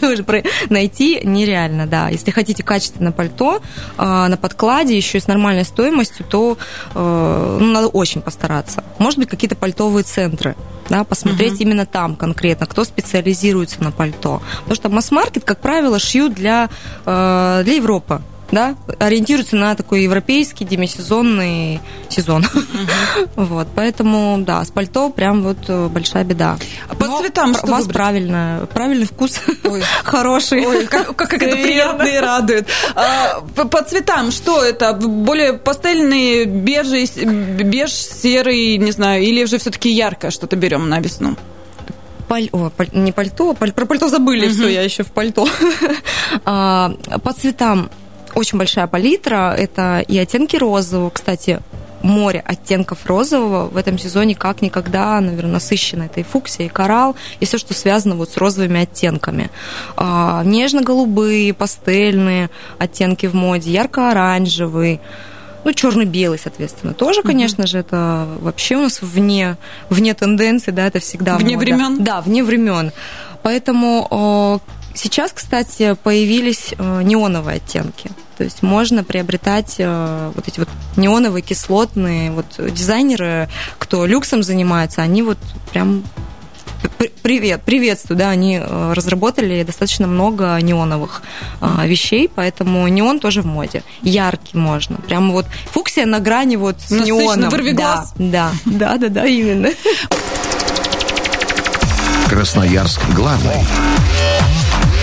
Тоже 0.00 0.24
найти 0.68 1.20
нереально, 1.22 1.86
да. 1.86 2.08
Если 2.08 2.30
хотите 2.30 2.62
качественное 2.62 3.12
пальто 3.12 3.62
а, 3.96 4.28
на 4.28 4.36
подкладе 4.36 4.96
еще 4.96 5.18
и 5.18 5.20
с 5.20 5.26
нормальной 5.26 5.64
стоимостью, 5.64 6.26
то 6.28 6.58
э, 6.94 7.11
ну, 7.60 7.66
надо 7.72 7.88
очень 7.88 8.20
постараться. 8.20 8.84
Может 8.98 9.18
быть, 9.18 9.28
какие-то 9.28 9.56
пальтовые 9.56 10.04
центры, 10.04 10.56
да, 10.88 11.04
посмотреть 11.04 11.54
uh-huh. 11.54 11.62
именно 11.62 11.86
там 11.86 12.16
конкретно, 12.16 12.66
кто 12.66 12.84
специализируется 12.84 13.82
на 13.82 13.92
пальто. 13.92 14.42
Потому 14.60 14.74
что 14.74 14.88
масс-маркет, 14.88 15.44
как 15.44 15.60
правило, 15.60 15.98
шьют 15.98 16.34
для, 16.34 16.68
э, 17.06 17.62
для 17.64 17.74
Европы 17.74 18.22
да, 18.52 18.76
ориентируется 18.98 19.56
на 19.56 19.74
такой 19.74 20.02
европейский 20.02 20.64
демисезонный 20.64 21.80
сезон. 22.08 22.44
Угу. 22.44 23.44
вот, 23.44 23.68
поэтому, 23.74 24.36
да, 24.40 24.62
с 24.64 24.70
пальто 24.70 25.08
прям 25.08 25.42
вот 25.42 25.58
э, 25.68 25.88
большая 25.88 26.22
беда. 26.24 26.58
А 26.88 26.94
по 26.94 27.06
Но 27.06 27.20
цветам 27.20 27.54
что 27.54 27.66
У 27.66 27.70
вас 27.70 27.86
правильно, 27.86 28.68
правильный 28.72 29.06
вкус, 29.06 29.40
Ой. 29.64 29.82
хороший. 30.04 30.66
Ой, 30.66 30.86
как, 30.86 31.16
как 31.16 31.32
это 31.32 31.56
приятно 31.56 32.02
и 32.02 32.18
радует. 32.18 32.68
А, 32.94 33.40
по, 33.56 33.64
по 33.64 33.82
цветам 33.82 34.30
что 34.30 34.62
это? 34.62 34.92
Более 34.92 35.54
пастельные, 35.54 36.44
бежий, 36.44 37.10
беж, 37.24 37.92
серый, 37.92 38.76
не 38.76 38.92
знаю, 38.92 39.22
или 39.22 39.42
уже 39.42 39.56
все-таки 39.58 39.90
яркое 39.90 40.30
что-то 40.30 40.56
берем 40.56 40.88
на 40.90 41.00
весну? 41.00 41.36
паль... 42.28 42.48
О, 42.52 42.70
паль... 42.70 42.88
не 42.92 43.12
пальто, 43.12 43.52
паль... 43.54 43.72
про 43.72 43.84
пальто 43.86 44.08
забыли, 44.08 44.46
угу. 44.46 44.54
все, 44.54 44.68
я 44.68 44.82
еще 44.82 45.02
в 45.02 45.12
пальто. 45.12 45.46
а, 46.44 46.92
по 47.22 47.32
цветам 47.32 47.90
очень 48.34 48.58
большая 48.58 48.86
палитра. 48.86 49.54
Это 49.56 50.00
и 50.00 50.18
оттенки 50.18 50.56
розового, 50.56 51.10
кстати, 51.10 51.60
море 52.02 52.42
оттенков 52.44 53.06
розового 53.06 53.68
в 53.68 53.76
этом 53.76 53.98
сезоне 53.98 54.34
как 54.34 54.62
никогда, 54.62 55.20
наверное, 55.20 55.54
насыщено. 55.54 56.04
Это 56.04 56.20
и 56.20 56.22
фуксия, 56.22 56.66
и 56.66 56.68
коралл, 56.68 57.16
и 57.40 57.44
все, 57.44 57.58
что 57.58 57.74
связано 57.74 58.16
вот 58.16 58.30
с 58.30 58.36
розовыми 58.36 58.82
оттенками. 58.82 59.50
А, 59.96 60.42
нежно-голубые, 60.44 61.54
пастельные 61.54 62.50
оттенки 62.78 63.26
в 63.26 63.34
моде, 63.34 63.70
ярко-оранжевый, 63.70 65.00
ну, 65.64 65.72
черно-белый, 65.72 66.40
соответственно, 66.42 66.92
тоже, 66.92 67.22
конечно 67.22 67.62
mm-hmm. 67.62 67.66
же, 67.68 67.78
это 67.78 68.26
вообще 68.40 68.76
у 68.76 68.80
нас 68.80 69.00
вне, 69.00 69.56
вне 69.90 70.12
тенденции, 70.14 70.72
да, 70.72 70.86
это 70.88 70.98
всегда 70.98 71.38
Вне 71.38 71.54
мода. 71.54 71.64
времен? 71.64 72.02
Да, 72.02 72.20
вне 72.20 72.42
времен. 72.42 72.90
Поэтому 73.42 74.60
сейчас, 74.94 75.32
кстати, 75.32 75.96
появились 76.02 76.74
неоновые 76.78 77.56
оттенки. 77.56 78.10
То 78.38 78.44
есть 78.44 78.62
можно 78.62 79.04
приобретать 79.04 79.76
вот 79.78 80.48
эти 80.48 80.58
вот 80.58 80.68
неоновые, 80.96 81.42
кислотные. 81.42 82.30
Вот 82.32 82.46
дизайнеры, 82.58 83.48
кто 83.78 84.06
люксом 84.06 84.42
занимается, 84.42 85.02
они 85.02 85.22
вот 85.22 85.38
прям 85.72 86.02
привет, 87.22 87.62
приветствую, 87.62 88.18
да, 88.18 88.30
они 88.30 88.58
э, 88.60 88.92
разработали 88.92 89.62
достаточно 89.62 90.08
много 90.08 90.58
неоновых 90.60 91.22
вещей, 91.84 92.28
поэтому 92.32 92.86
неон 92.88 93.20
тоже 93.20 93.42
в 93.42 93.46
моде. 93.46 93.84
Яркий 94.02 94.56
можно. 94.56 94.96
Прямо 94.96 95.32
вот 95.32 95.46
фуксия 95.70 96.06
на 96.06 96.18
грани 96.18 96.56
вот 96.56 96.80
с 96.80 96.90
Насыщенно, 96.90 97.06
неоном. 97.06 97.50
Вырви 97.50 97.70
глаз. 97.70 98.12
Да, 98.16 98.50
да, 98.64 98.96
да, 98.96 99.08
да, 99.08 99.26
именно. 99.26 99.70
Красноярск 102.28 103.00
главный. 103.14 103.64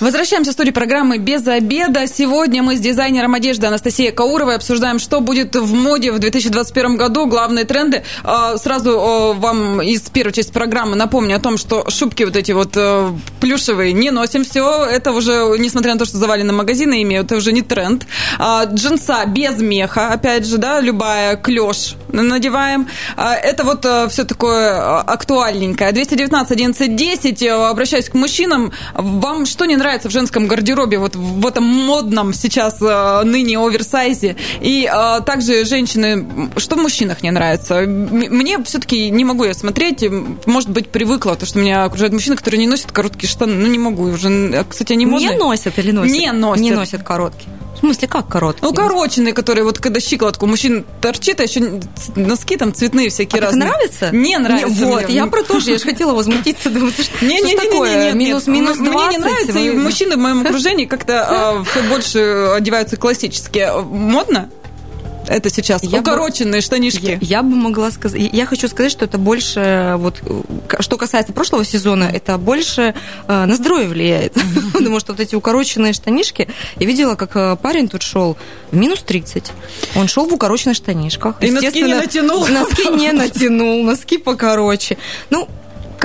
Возвращаемся 0.00 0.50
в 0.50 0.54
студию 0.54 0.74
программы 0.74 1.18
«Без 1.18 1.46
обеда». 1.46 2.08
Сегодня 2.08 2.64
мы 2.64 2.76
с 2.76 2.80
дизайнером 2.80 3.34
одежды 3.34 3.68
Анастасией 3.68 4.10
Кауровой 4.10 4.56
обсуждаем, 4.56 4.98
что 4.98 5.20
будет 5.20 5.54
в 5.54 5.72
моде 5.72 6.10
в 6.10 6.18
2021 6.18 6.96
году, 6.96 7.26
главные 7.26 7.64
тренды. 7.64 8.02
А, 8.24 8.58
сразу 8.58 9.34
вам 9.38 9.80
из 9.80 10.00
первой 10.02 10.32
части 10.32 10.50
программы 10.50 10.96
напомню 10.96 11.36
о 11.36 11.38
том, 11.38 11.56
что 11.56 11.88
шубки 11.88 12.24
вот 12.24 12.34
эти 12.34 12.50
вот 12.50 12.72
э, 12.74 13.12
плюшевые 13.40 13.92
не 13.92 14.10
носим. 14.10 14.44
Все, 14.44 14.84
это 14.84 15.12
уже, 15.12 15.54
несмотря 15.60 15.92
на 15.92 16.00
то, 16.00 16.06
что 16.06 16.18
завалены 16.18 16.52
магазины 16.52 17.00
имеют, 17.02 17.26
это 17.26 17.36
уже 17.36 17.52
не 17.52 17.62
тренд. 17.62 18.04
А, 18.40 18.64
джинса 18.64 19.24
без 19.26 19.58
меха, 19.60 20.08
опять 20.08 20.44
же, 20.44 20.58
да, 20.58 20.80
любая 20.80 21.36
клеш 21.36 21.94
надеваем. 22.08 22.88
А, 23.16 23.36
это 23.36 23.62
вот 23.62 23.84
э, 23.84 24.08
все 24.08 24.24
такое 24.24 25.00
актуальненькое. 25.02 25.92
219 25.92 26.50
11 26.50 26.96
10, 26.96 27.42
обращаюсь 27.46 28.08
к 28.08 28.14
мужчинам. 28.14 28.72
Вам 28.94 29.46
что 29.46 29.66
не 29.66 29.76
нравится? 29.76 29.84
Нравится 29.94 30.08
в 30.08 30.12
женском 30.12 30.48
гардеробе, 30.48 30.98
вот 30.98 31.14
в 31.14 31.46
этом 31.46 31.62
модном 31.64 32.34
сейчас 32.34 32.78
э, 32.82 33.22
ныне 33.24 33.58
оверсайзе. 33.58 34.36
И 34.60 34.90
э, 34.92 35.20
также 35.24 35.64
женщины, 35.64 36.50
что 36.56 36.74
в 36.74 36.80
мужчинах 36.80 37.22
не 37.22 37.30
нравится? 37.30 37.82
Мне 37.82 38.62
все-таки 38.64 39.10
не 39.10 39.24
могу 39.24 39.44
я 39.44 39.54
смотреть, 39.54 40.04
может 40.46 40.70
быть, 40.70 40.88
привыкла, 40.88 41.36
то, 41.36 41.46
что 41.46 41.60
меня 41.60 41.84
окружают 41.84 42.12
мужчины, 42.12 42.36
которые 42.36 42.58
не 42.58 42.66
носят 42.66 42.90
короткие 42.90 43.30
штаны. 43.30 43.54
Ну, 43.54 43.66
не 43.68 43.78
могу 43.78 44.04
уже. 44.04 44.64
Кстати, 44.68 44.94
они 44.94 45.06
модные. 45.06 45.30
Не 45.30 45.38
носят 45.38 45.78
или 45.78 45.92
носят? 45.92 46.12
Не 46.12 46.32
носят. 46.32 46.62
Не 46.62 46.70
носят 46.72 47.02
короткие. 47.04 47.50
В 47.74 47.78
смысле, 47.78 48.08
как 48.08 48.28
короткие? 48.28 48.64
Ну, 48.64 48.70
укороченные, 48.70 49.34
которые 49.34 49.64
вот 49.64 49.78
когда 49.78 50.00
щиколотку 50.00 50.46
мужчин 50.46 50.84
торчит, 51.00 51.40
а 51.40 51.42
еще 51.42 51.80
носки 52.14 52.56
там 52.56 52.72
цветные 52.72 53.10
всякие 53.10 53.40
а 53.40 53.46
разные. 53.46 53.68
нравится? 53.68 54.10
Не 54.12 54.38
нравится. 54.38 54.68
Не, 54.68 54.84
вот, 54.84 55.04
мне. 55.04 55.14
я 55.16 55.26
про 55.26 55.42
то 55.42 55.60
же, 55.60 55.72
я 55.72 55.78
же 55.78 55.84
хотела 55.84 56.14
возмутиться, 56.14 56.70
думаю, 56.70 56.92
что 56.92 57.24
не, 57.24 57.40
не, 57.40 57.52
не, 57.52 57.56
такое? 57.56 58.12
Не, 58.12 58.26
минус, 58.26 58.46
минус 58.46 58.78
20. 58.78 58.94
Мне 58.94 59.08
не 59.08 59.18
нравится, 59.18 59.58
и 59.58 59.70
мужчины 59.78 60.16
в 60.16 60.18
моем 60.18 60.40
окружении 60.46 60.86
как-то 60.86 61.62
э, 61.62 61.70
все 61.70 61.82
больше 61.88 62.18
одеваются 62.54 62.96
классически. 62.96 63.68
Модно? 63.84 64.48
это 65.28 65.50
сейчас? 65.50 65.82
Я 65.82 66.00
Укороченные 66.00 66.60
бы, 66.60 66.64
штанишки. 66.64 67.18
Я, 67.20 67.38
я 67.38 67.42
бы 67.42 67.54
могла 67.54 67.90
сказать... 67.90 68.20
Я 68.32 68.46
хочу 68.46 68.68
сказать, 68.68 68.92
что 68.92 69.04
это 69.04 69.18
больше... 69.18 69.94
Вот, 69.98 70.22
что 70.80 70.96
касается 70.96 71.32
прошлого 71.32 71.64
сезона, 71.64 72.04
это 72.04 72.38
больше 72.38 72.94
э, 73.26 73.44
на 73.44 73.56
здоровье 73.56 73.88
влияет. 73.88 74.34
Потому 74.72 75.00
что 75.00 75.12
вот 75.12 75.20
эти 75.20 75.34
укороченные 75.34 75.92
штанишки... 75.92 76.48
Я 76.76 76.86
видела, 76.86 77.14
как 77.14 77.36
э, 77.36 77.56
парень 77.60 77.88
тут 77.88 78.02
шел 78.02 78.36
минус 78.72 79.02
30. 79.02 79.52
Он 79.96 80.08
шел 80.08 80.26
в 80.26 80.32
укороченных 80.32 80.76
штанишках. 80.76 81.36
И 81.42 81.50
носки 81.50 81.82
не 81.82 81.94
натянул? 81.94 82.46
Носки 82.46 82.88
не 82.90 83.12
натянул, 83.12 83.84
носки 83.84 84.18
покороче. 84.18 84.98
Ну, 85.30 85.48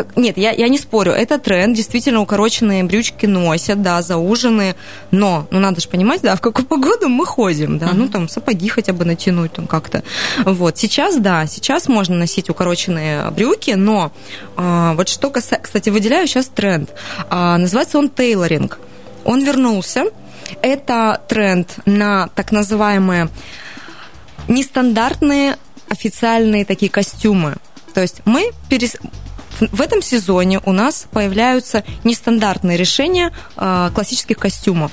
как, 0.03 0.15
нет, 0.15 0.37
я, 0.37 0.51
я 0.51 0.69
не 0.69 0.77
спорю, 0.77 1.11
это 1.11 1.37
тренд, 1.39 1.75
действительно 1.75 2.21
укороченные 2.21 2.85
брючки 2.85 3.25
носят, 3.25 3.81
да, 3.81 4.01
зауженные, 4.01 4.75
но, 5.11 5.45
ну, 5.51 5.59
надо 5.59 5.81
же 5.81 5.89
понимать, 5.89 6.21
да, 6.21 6.35
в 6.37 6.41
какую 6.41 6.65
погоду 6.65 7.09
мы 7.09 7.25
ходим, 7.25 7.77
да, 7.77 7.87
uh-huh. 7.87 7.95
ну, 7.95 8.07
там, 8.07 8.29
сапоги 8.29 8.69
хотя 8.69 8.93
бы 8.93 9.03
натянуть 9.03 9.51
там 9.51 9.67
как-то, 9.67 10.03
вот, 10.45 10.77
сейчас, 10.77 11.17
да, 11.17 11.45
сейчас 11.47 11.89
можно 11.89 12.15
носить 12.15 12.49
укороченные 12.49 13.29
брюки, 13.31 13.71
но 13.71 14.13
а, 14.55 14.93
вот 14.93 15.09
что 15.09 15.29
касается, 15.29 15.65
кстати, 15.65 15.89
выделяю 15.89 16.27
сейчас 16.27 16.47
тренд, 16.47 16.91
а, 17.29 17.57
называется 17.57 17.97
он 17.97 18.09
тейлоринг, 18.09 18.79
он 19.25 19.43
вернулся, 19.43 20.05
это 20.61 21.21
тренд 21.27 21.75
на 21.85 22.29
так 22.35 22.53
называемые 22.53 23.27
нестандартные 24.47 25.57
официальные 25.89 26.63
такие 26.63 26.89
костюмы. 26.89 27.57
То 27.93 28.01
есть 28.01 28.21
мы 28.25 28.51
перес 28.69 28.95
в 29.59 29.81
этом 29.81 30.01
сезоне 30.01 30.59
у 30.65 30.71
нас 30.71 31.05
появляются 31.11 31.83
нестандартные 32.03 32.77
решения 32.77 33.31
э, 33.57 33.89
классических 33.93 34.37
костюмов. 34.37 34.91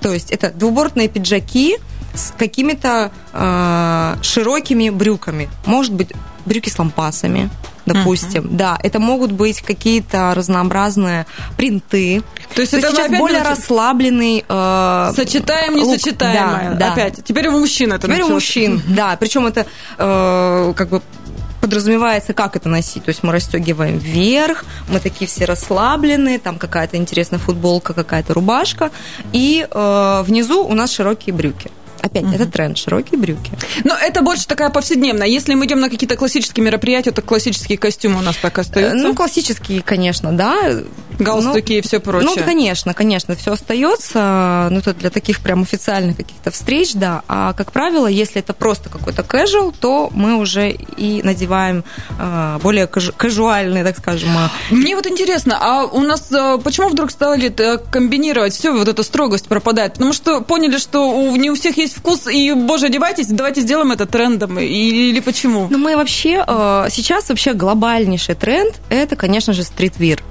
То 0.00 0.12
есть 0.12 0.30
это 0.30 0.50
двубортные 0.50 1.08
пиджаки 1.08 1.78
с 2.14 2.32
какими-то 2.36 3.10
э, 3.32 4.16
широкими 4.22 4.90
брюками. 4.90 5.48
Может 5.64 5.92
быть, 5.92 6.12
брюки 6.44 6.68
с 6.68 6.78
лампасами, 6.78 7.50
допустим. 7.84 8.44
Uh-huh. 8.44 8.56
Да, 8.56 8.78
это 8.82 8.98
могут 8.98 9.32
быть 9.32 9.60
какие-то 9.60 10.32
разнообразные 10.34 11.26
принты. 11.56 12.22
То 12.54 12.60
есть 12.60 12.72
То 12.72 12.78
это 12.78 12.90
сейчас 12.90 13.10
более 13.18 13.38
начали... 13.40 13.54
расслабленный 13.54 14.44
э, 14.48 15.12
Сочетаем 15.14 15.76
несочетаемое. 15.76 16.70
Да, 16.70 16.76
да. 16.76 16.92
Опять. 16.92 17.24
Теперь 17.24 17.48
у 17.48 17.58
мужчин 17.58 17.92
это 17.92 18.06
Теперь 18.06 18.22
началось. 18.22 18.30
у 18.30 18.34
мужчин, 18.34 18.82
да. 18.88 19.16
Причем 19.18 19.46
это 19.46 19.66
э, 19.98 20.72
как 20.76 20.88
бы 20.88 21.02
подразумевается, 21.66 22.32
как 22.32 22.54
это 22.54 22.68
носить. 22.68 23.04
То 23.04 23.08
есть 23.08 23.24
мы 23.24 23.32
расстегиваем 23.32 23.98
вверх, 23.98 24.64
мы 24.88 25.00
такие 25.00 25.26
все 25.26 25.46
расслабленные, 25.46 26.38
там 26.38 26.58
какая-то 26.58 26.96
интересная 26.96 27.40
футболка, 27.40 27.92
какая-то 27.92 28.34
рубашка, 28.34 28.92
и 29.32 29.66
э, 29.68 30.22
внизу 30.24 30.64
у 30.64 30.74
нас 30.74 30.92
широкие 30.92 31.34
брюки. 31.34 31.72
Опять, 32.06 32.22
угу. 32.22 32.34
это 32.34 32.46
тренд, 32.46 32.78
широкие 32.78 33.18
брюки. 33.18 33.50
Но 33.84 33.96
это 33.96 34.22
больше 34.22 34.46
такая 34.46 34.70
повседневная. 34.70 35.26
Если 35.26 35.54
мы 35.54 35.66
идем 35.66 35.80
на 35.80 35.90
какие-то 35.90 36.16
классические 36.16 36.64
мероприятия, 36.64 37.10
то 37.10 37.20
классические 37.20 37.78
костюмы 37.78 38.20
у 38.20 38.22
нас 38.22 38.36
так 38.36 38.58
остаются. 38.58 38.96
Ну, 38.96 39.14
классические, 39.14 39.82
конечно, 39.82 40.32
да. 40.32 40.56
Галстуки 41.18 41.72
ну, 41.72 41.78
и 41.78 41.80
все 41.80 41.98
прочее. 41.98 42.30
Ну, 42.36 42.44
конечно, 42.44 42.94
конечно, 42.94 43.34
все 43.34 43.52
остается. 43.52 44.68
Ну, 44.70 44.78
это 44.78 44.94
для 44.94 45.10
таких 45.10 45.40
прям 45.40 45.62
официальных 45.62 46.16
каких-то 46.16 46.50
встреч, 46.50 46.92
да. 46.94 47.22
А, 47.26 47.52
как 47.54 47.72
правило, 47.72 48.06
если 48.06 48.40
это 48.40 48.52
просто 48.52 48.88
какой-то 48.88 49.22
casual, 49.22 49.74
то 49.78 50.10
мы 50.12 50.36
уже 50.36 50.70
и 50.70 51.22
надеваем 51.24 51.84
э, 52.18 52.58
более 52.62 52.86
кажуальные, 52.86 53.82
так 53.82 53.98
скажем. 53.98 54.30
А. 54.36 54.50
Мне 54.70 54.94
вот 54.94 55.06
интересно, 55.06 55.58
а 55.60 55.84
у 55.84 56.00
нас 56.00 56.30
э, 56.30 56.58
почему 56.62 56.88
вдруг 56.88 57.10
стали 57.10 57.52
э, 57.56 57.78
комбинировать 57.78 58.54
все, 58.54 58.72
вот 58.72 58.86
эта 58.86 59.02
строгость 59.02 59.46
пропадает? 59.46 59.94
Потому 59.94 60.12
что 60.12 60.40
поняли, 60.42 60.78
что 60.78 61.10
у, 61.10 61.34
не 61.36 61.50
у 61.50 61.54
всех 61.54 61.78
есть 61.78 61.95
вкус, 61.96 62.26
и, 62.26 62.52
боже, 62.52 62.86
одевайтесь, 62.86 63.26
давайте 63.28 63.60
сделаем 63.60 63.92
это 63.92 64.06
трендом. 64.06 64.58
Или, 64.58 65.20
почему? 65.20 65.68
Ну, 65.70 65.78
мы 65.78 65.96
вообще, 65.96 66.44
э, 66.46 66.86
сейчас 66.90 67.28
вообще 67.28 67.54
глобальнейший 67.54 68.34
тренд, 68.34 68.74
это, 68.88 69.16
конечно 69.16 69.52
же, 69.52 69.62
стритвир 69.64 70.22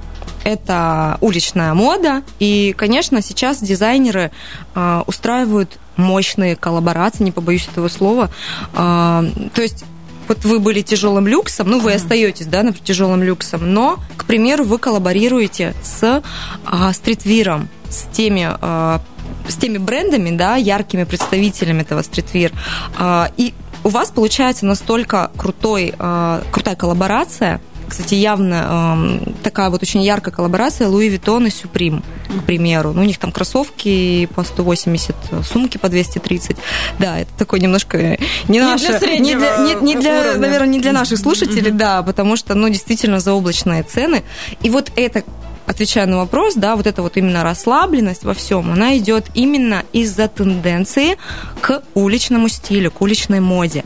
это 0.43 1.17
уличная 1.21 1.73
мода. 1.73 2.21
И, 2.39 2.75
конечно, 2.77 3.21
сейчас 3.23 3.61
дизайнеры 3.61 4.31
э, 4.75 5.01
устраивают 5.07 5.79
мощные 5.97 6.55
коллаборации, 6.55 7.23
не 7.23 7.31
побоюсь 7.31 7.67
этого 7.67 7.87
слова. 7.87 8.29
Э, 8.73 9.23
то 9.53 9.61
есть 9.61 9.85
вот 10.27 10.43
вы 10.43 10.59
были 10.59 10.81
тяжелым 10.81 11.27
люксом, 11.27 11.69
ну, 11.69 11.79
вы 11.79 11.93
остаетесь, 11.93 12.47
да, 12.47 12.63
например, 12.63 12.85
тяжелым 12.85 13.23
люксом, 13.23 13.71
но, 13.73 13.99
к 14.17 14.25
примеру, 14.25 14.63
вы 14.63 14.77
коллаборируете 14.77 15.75
с 15.83 16.23
а, 16.65 16.93
стритвиром, 16.93 17.69
с 17.89 18.07
теми 18.11 18.47
а, 18.49 19.01
с 19.47 19.55
теми 19.55 19.77
брендами, 19.77 20.35
да, 20.35 20.55
яркими 20.55 21.03
представителями 21.03 21.81
этого 21.81 22.01
стритвир. 22.01 22.51
А, 22.97 23.31
и 23.37 23.53
у 23.83 23.89
вас 23.89 24.09
получается 24.09 24.65
настолько 24.65 25.31
крутой, 25.37 25.93
а, 25.99 26.41
крутая 26.51 26.75
коллаборация, 26.75 27.61
кстати, 27.87 28.15
явно 28.15 29.19
э, 29.25 29.31
такая 29.43 29.69
вот 29.69 29.83
очень 29.83 30.01
яркая 30.01 30.33
коллаборация 30.33 30.87
Луи 30.87 31.09
Vuitton 31.09 31.47
и 31.47 31.49
Supreme, 31.49 32.03
к 32.27 32.43
примеру. 32.43 32.93
Ну, 32.93 33.01
у 33.01 33.05
них 33.05 33.19
там 33.19 33.31
кроссовки 33.31 34.27
по 34.33 34.43
180, 34.43 35.15
сумки 35.43 35.77
по 35.77 35.87
230. 35.87 36.57
Да, 36.99 37.19
это 37.19 37.31
такой 37.37 37.59
немножко 37.59 37.97
не, 37.97 38.17
не 38.47 38.59
наше... 38.59 38.99
Для 38.99 39.17
не 39.17 39.35
для, 39.35 39.57
не, 39.57 39.75
не 39.75 39.95
для, 39.95 40.33
наверное, 40.35 40.67
не 40.67 40.79
для 40.79 40.93
наших 40.93 41.19
слушателей, 41.19 41.71
mm-hmm. 41.71 41.77
да, 41.77 42.03
потому 42.03 42.35
что, 42.35 42.55
ну, 42.55 42.69
действительно, 42.69 43.19
заоблачные 43.19 43.83
цены. 43.83 44.23
И 44.61 44.69
вот 44.69 44.91
это 44.95 45.23
отвечая 45.65 46.05
на 46.05 46.17
вопрос, 46.17 46.55
да, 46.55 46.75
вот 46.75 46.87
эта 46.87 47.01
вот 47.01 47.17
именно 47.17 47.43
расслабленность 47.43 48.23
во 48.23 48.33
всем, 48.33 48.71
она 48.71 48.97
идет 48.97 49.25
именно 49.33 49.83
из-за 49.93 50.27
тенденции 50.27 51.17
к 51.61 51.81
уличному 51.93 52.47
стилю, 52.49 52.91
к 52.91 53.01
уличной 53.01 53.39
моде. 53.39 53.83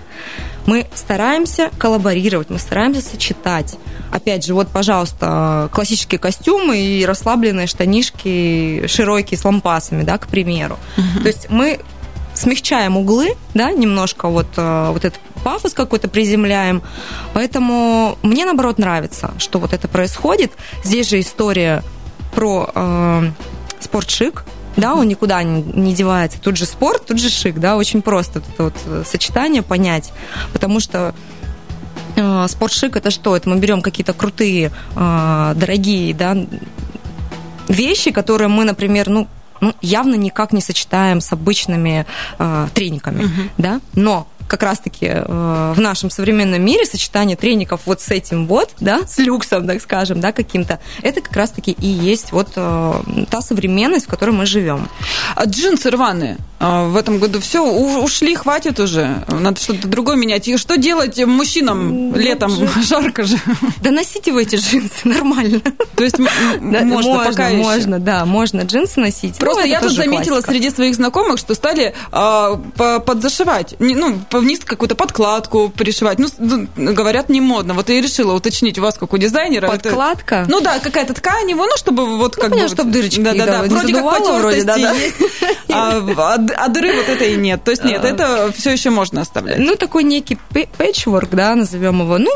Мы 0.66 0.86
стараемся 0.94 1.72
коллаборировать, 1.80 2.50
мы 2.50 2.60
стараемся 2.60 3.02
сочетать. 3.02 3.78
Опять 4.12 4.46
же, 4.46 4.54
вот, 4.54 4.68
пожалуйста, 4.68 5.70
классические 5.72 6.20
костюмы 6.20 6.78
и 6.80 7.06
расслабленные 7.06 7.66
штанишки 7.66 8.86
широкие 8.88 9.38
с 9.38 9.46
лампасами, 9.46 10.04
да, 10.04 10.18
к 10.18 10.28
примеру. 10.28 10.78
Uh-huh. 10.98 11.22
То 11.24 11.28
есть 11.28 11.48
мы 11.50 11.80
смягчаем 12.40 12.98
углы, 12.98 13.36
да, 13.54 13.72
немножко 13.72 14.30
вот, 14.30 14.48
э, 14.56 14.92
вот 14.92 15.06
этот 15.06 15.20
пафос 15.44 15.74
какой-то 15.74 16.08
приземляем. 16.08 16.82
Поэтому 17.34 18.18
мне, 18.24 18.46
наоборот, 18.46 18.78
нравится, 18.78 19.32
что 19.38 19.60
вот 19.60 19.74
это 19.74 19.88
происходит. 19.88 20.52
Здесь 20.84 21.10
же 21.10 21.20
история 21.20 21.84
про 22.34 22.70
э, 22.74 23.32
спортшик, 23.80 24.46
да, 24.78 24.96
он 24.96 25.08
никуда 25.08 25.44
не, 25.44 25.62
не 25.62 25.94
девается. 25.94 26.40
Тут 26.40 26.58
же 26.58 26.66
спорт, 26.66 27.06
тут 27.06 27.20
же 27.20 27.30
шик, 27.30 27.60
да, 27.60 27.76
очень 27.76 28.02
просто 28.02 28.40
это 28.40 28.64
вот 28.64 28.76
э, 28.86 29.04
сочетание 29.06 29.62
понять, 29.62 30.14
потому 30.54 30.80
что 30.80 31.14
э, 32.16 32.46
спортшик 32.48 32.96
это 32.96 33.12
что? 33.12 33.36
Это 33.36 33.50
мы 33.50 33.58
берем 33.58 33.82
какие-то 33.82 34.14
крутые, 34.14 34.72
э, 34.96 35.54
дорогие, 35.56 36.14
да, 36.14 36.38
вещи, 37.68 38.12
которые 38.12 38.48
мы, 38.48 38.64
например, 38.64 39.10
ну, 39.10 39.28
ну 39.62 39.74
явно 39.82 40.16
никак 40.16 40.54
не 40.54 40.62
сочетаем 40.62 41.22
с 41.22 41.32
обычными 41.32 42.06
э, 42.38 42.68
трениками, 42.74 43.24
uh-huh. 43.24 43.50
да, 43.58 43.82
но 43.94 44.28
как 44.50 44.64
раз-таки 44.64 45.06
э, 45.06 45.74
в 45.76 45.80
нашем 45.80 46.10
современном 46.10 46.62
мире 46.62 46.86
сочетание 46.86 47.38
треников 47.38 47.82
вот 47.86 48.02
с 48.02 48.10
этим 48.10 48.48
вот, 48.48 48.72
да, 48.80 49.06
с 49.08 49.20
люксом, 49.20 49.68
так 49.68 49.82
скажем, 49.82 50.20
да, 50.20 50.32
каким-то, 50.32 50.80
это 51.04 51.22
как 51.22 51.36
раз-таки 51.36 51.72
и 51.72 51.88
есть 51.88 52.32
вот 52.32 52.50
э, 52.56 52.94
та 53.30 53.42
современность, 53.42 54.08
в 54.08 54.10
которой 54.10 54.32
мы 54.32 54.46
живем. 54.46 54.90
А 55.36 55.46
джинсы 55.46 55.90
рваные 55.92 56.38
в 56.60 56.98
этом 56.98 57.20
году 57.20 57.40
все, 57.40 57.64
ушли, 57.64 58.36
хватит 58.36 58.80
уже, 58.80 59.24
надо 59.30 59.60
что-то 59.62 59.88
другое 59.88 60.18
менять. 60.18 60.48
И 60.48 60.58
что 60.58 60.78
делать 60.78 61.18
мужчинам 61.26 62.10
ну, 62.12 62.18
летом, 62.18 62.52
джин... 62.52 62.70
жарко 62.84 63.24
же? 63.24 63.38
Да 63.82 63.92
носите 63.92 64.32
вы 64.32 64.44
эти 64.44 64.56
джинсы, 64.56 64.92
нормально. 65.08 65.62
То 65.96 66.04
есть 66.04 66.20
можно, 66.20 66.86
можно 66.86 67.24
пока 67.24 67.50
Можно, 67.50 67.96
еще. 67.96 68.04
да, 68.04 68.26
можно 68.26 68.62
джинсы 68.62 69.00
носить. 69.00 69.38
Просто 69.38 69.64
я 69.64 69.80
тут 69.80 69.92
заметила 69.92 70.36
классика. 70.36 70.52
среди 70.52 70.70
своих 70.70 70.96
знакомых, 70.96 71.40
что 71.40 71.56
стали 71.56 71.94
а, 72.12 72.56
подзашивать, 73.00 73.76
ну, 73.80 74.20
вниз 74.32 74.60
какую-то 74.66 74.96
подкладку 74.96 75.70
пришивать. 75.70 76.20
Ну, 76.20 76.68
говорят, 76.76 77.30
не 77.30 77.42
модно. 77.42 77.74
Вот 77.74 77.90
я 77.90 78.02
решила 78.02 78.34
уточнить 78.34 78.78
у 78.80 78.82
вас, 78.82 78.98
как 78.98 79.14
у 79.14 79.18
дизайнера. 79.18 79.68
Подкладка? 79.68 80.36
Это, 80.36 80.52
ну 80.52 80.62
да, 80.62 80.80
какая-то 80.80 81.14
ткань 81.14 81.50
его, 81.50 81.66
ну, 81.66 81.78
чтобы 81.78 82.18
вот 82.18 82.36
ну, 82.36 82.42
как 82.42 82.52
понятно, 82.52 82.70
бы... 82.70 82.76
чтобы 82.76 82.92
дырочки 82.92 83.22
да, 83.22 83.34
да, 83.34 83.46
да, 83.46 83.62
да. 83.62 83.68
Вроде 83.68 83.94
как 83.94 84.40
вроде, 84.40 84.64
да, 84.64 84.78
да. 84.78 84.92
есть, 84.92 85.16
а, 85.70 86.00
а, 86.56 86.68
дыры 86.68 86.94
вот 86.96 87.10
этой 87.10 87.36
нет. 87.36 87.64
То 87.64 87.72
есть 87.72 87.84
нет, 87.84 88.04
а. 88.04 88.08
это 88.08 88.52
все 88.56 88.72
еще 88.72 88.90
можно 88.90 89.22
оставлять. 89.22 89.60
Ну, 89.60 89.76
такой 89.76 90.04
некий 90.04 90.38
пэтчворк, 90.78 91.30
да, 91.32 91.56
назовем 91.56 92.02
его. 92.02 92.18
Ну, 92.18 92.32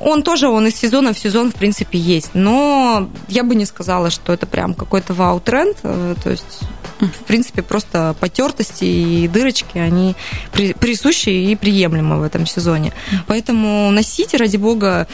он 0.00 0.22
тоже, 0.22 0.48
он 0.48 0.66
из 0.66 0.76
сезона 0.76 1.12
в 1.12 1.18
сезон, 1.18 1.50
в 1.50 1.54
принципе, 1.54 1.98
есть. 1.98 2.30
Но 2.34 3.08
я 3.28 3.44
бы 3.44 3.54
не 3.54 3.66
сказала, 3.66 4.10
что 4.10 4.32
это 4.32 4.46
прям 4.46 4.74
какой-то 4.74 5.14
вау-тренд. 5.14 5.76
Э, 5.82 6.14
то 6.22 6.30
есть 6.30 6.60
в 7.00 7.24
принципе, 7.24 7.62
просто 7.62 8.14
потертости 8.18 8.84
и 8.84 9.28
дырочки, 9.28 9.78
они 9.78 10.16
присущи 10.52 11.28
и 11.28 11.54
приемлемы 11.54 12.18
в 12.18 12.22
этом 12.22 12.46
сезоне. 12.46 12.92
Поэтому 13.26 13.90
носите, 13.90 14.36
ради 14.36 14.56
бога, 14.56 15.06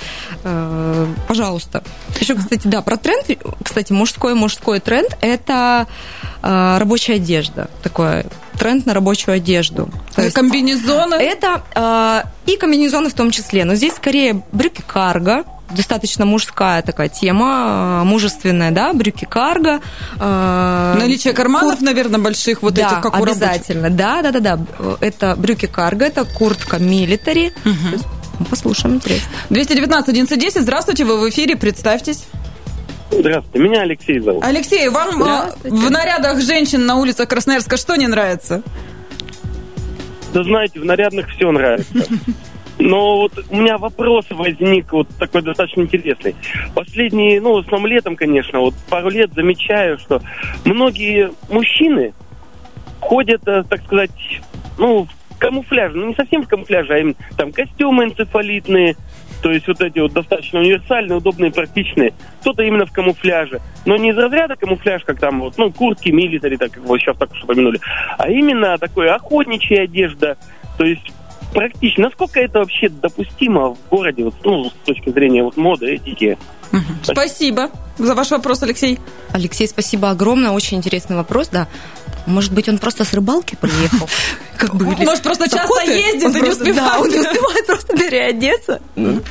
э, 0.45 1.07
пожалуйста. 1.29 1.83
Еще, 2.21 2.35
кстати, 2.35 2.67
да, 2.67 2.81
про 2.83 2.97
тренд, 2.97 3.27
кстати, 3.63 3.93
мужской-мужской 3.93 4.81
тренд– 4.81 5.17
это 5.21 5.87
э, 6.43 6.79
рабочая 6.79 7.15
одежда. 7.15 7.69
Такой 7.83 8.25
тренд 8.59 8.87
на 8.87 8.95
рабочую 8.95 9.35
одежду. 9.37 9.89
То 10.15 10.23
есть 10.23 10.35
комбинезоны? 10.35 11.15
Это 11.15 11.63
э, 11.75 12.51
и 12.51 12.57
комбинезоны 12.57 13.09
в 13.09 13.15
том 13.15 13.31
числе. 13.31 13.65
Но 13.65 13.75
здесь 13.75 13.95
скорее 13.95 14.43
брюки 14.53 14.83
карго, 14.87 15.45
достаточно 15.71 16.25
мужская 16.25 16.83
такая 16.83 17.09
тема, 17.09 18.01
э, 18.03 18.05
мужественная, 18.05 18.71
да, 18.71 18.93
брюки 18.93 19.25
карго. 19.25 19.81
Э, 20.19 20.95
Наличие 20.99 21.33
карманов, 21.33 21.79
кур... 21.79 21.85
наверное, 21.85 22.21
больших 22.21 22.63
вот 22.63 22.75
да, 22.75 22.89
этих, 22.89 23.01
как 23.01 23.15
обязательно. 23.15 23.91
Да, 23.91 24.23
да, 24.23 24.31
да, 24.31 24.41
да. 24.41 24.61
Это 25.01 25.35
брюки 25.37 25.67
карго, 25.67 26.05
это 26.05 26.25
куртка 26.25 26.79
милитари. 26.79 27.53
Угу. 27.65 28.47
Послушаем, 28.51 28.97
интересно. 28.97 29.29
219 29.51 30.09
1110, 30.09 30.63
здравствуйте, 30.63 31.05
вы 31.05 31.19
в 31.19 31.29
эфире, 31.29 31.57
представьтесь. 31.57 32.25
Здравствуйте, 33.11 33.59
меня 33.59 33.83
Алексей 33.83 34.19
зовут. 34.19 34.45
Алексей, 34.45 34.89
вам 34.89 35.23
э, 35.23 35.53
в 35.63 35.91
нарядах 35.91 36.41
женщин 36.41 36.87
на 36.87 36.97
улицах 36.97 37.29
Красноярска 37.29 37.77
что 37.77 37.97
не 37.97 38.07
нравится? 38.07 38.63
Да 40.33 40.43
знаете, 40.43 40.81
в 40.81 40.85
нарядных 40.85 41.29
все 41.29 41.51
нравится. 41.51 41.95
Но 42.79 43.19
вот 43.19 43.33
у 43.51 43.57
меня 43.57 43.79
вопрос 43.79 44.27
возник 44.31 44.93
вот 44.93 45.09
такой 45.19 45.43
достаточно 45.43 45.83
интересный. 45.83 46.35
Последние, 46.75 47.41
ну, 47.41 47.55
в 47.55 47.59
основном 47.59 47.87
летом, 47.87 48.17
конечно, 48.17 48.59
вот 48.59 48.75
пару 48.91 49.11
лет 49.11 49.33
замечаю, 49.33 49.99
что 49.99 50.21
многие 50.65 51.31
мужчины 51.49 52.15
ходят, 53.01 53.47
э, 53.47 53.63
так 53.69 53.85
сказать, 53.85 54.11
ну, 54.77 55.07
в 55.07 55.39
камуфляже, 55.39 55.97
ну, 55.97 56.09
не 56.09 56.15
совсем 56.15 56.43
в 56.43 56.49
камуфляже, 56.49 56.95
а 56.95 56.99
именно 56.99 57.15
там 57.37 57.53
костюмы 57.53 58.05
энцефалитные, 58.05 58.97
то 59.45 59.51
есть 59.51 59.69
вот 59.69 59.79
эти 59.83 59.99
вот 59.99 60.15
достаточно 60.15 60.61
универсальные, 60.61 61.19
удобные, 61.19 61.53
практичные. 61.53 62.15
Кто-то 62.41 62.63
именно 62.63 62.87
в 62.87 62.93
камуфляже. 62.93 63.61
Но 63.85 63.99
не 63.99 64.09
из 64.09 64.17
разряда 64.17 64.57
камуфляж, 64.57 65.05
как 65.05 65.21
там 65.21 65.43
вот, 65.43 65.59
ну, 65.59 65.71
куртки, 65.71 66.09
милитари, 66.09 66.57
так 66.57 66.73
как 66.73 66.83
вы 66.83 66.99
сейчас 66.99 67.15
так 67.19 67.31
уж 67.31 67.45
упомянули, 67.45 67.79
а 68.17 68.31
именно 68.31 68.79
такой 68.79 69.11
охотничья 69.11 69.83
одежда. 69.83 70.39
То 70.79 70.87
есть 70.87 71.13
практично. 71.53 72.05
Насколько 72.05 72.41
это 72.41 72.61
вообще 72.61 72.89
допустимо 72.89 73.75
в 73.75 73.89
городе, 73.91 74.25
вот, 74.25 74.35
ну, 74.45 74.71
с 74.71 74.87
точки 74.87 75.11
зрения 75.11 75.43
вот, 75.43 75.59
моды, 75.59 75.93
этики? 75.93 76.39
Спасибо 77.03 77.69
за 77.99 78.15
ваш 78.15 78.31
вопрос, 78.31 78.63
Алексей. 78.63 78.99
Алексей, 79.31 79.69
спасибо 79.69 80.09
огромное. 80.09 80.53
Очень 80.53 80.79
интересный 80.79 81.17
вопрос, 81.17 81.49
да. 81.49 81.69
Может 82.27 82.55
быть, 82.55 82.67
он 82.71 82.79
просто 82.79 83.05
с 83.05 83.13
рыбалки 83.13 83.57
приехал? 83.61 84.09
Как 84.57 84.75
бы, 84.75 84.85
Может, 84.85 85.23
просто 85.23 85.49
часто 85.49 85.83
ездит 85.91 86.37
и 86.37 86.41
не 86.41 86.49
успевает. 86.51 86.77
Да, 86.77 86.99
он 87.01 87.09
не 87.09 87.19
успевает 87.19 87.67
просто 87.67 87.97
переодеться. 87.97 88.81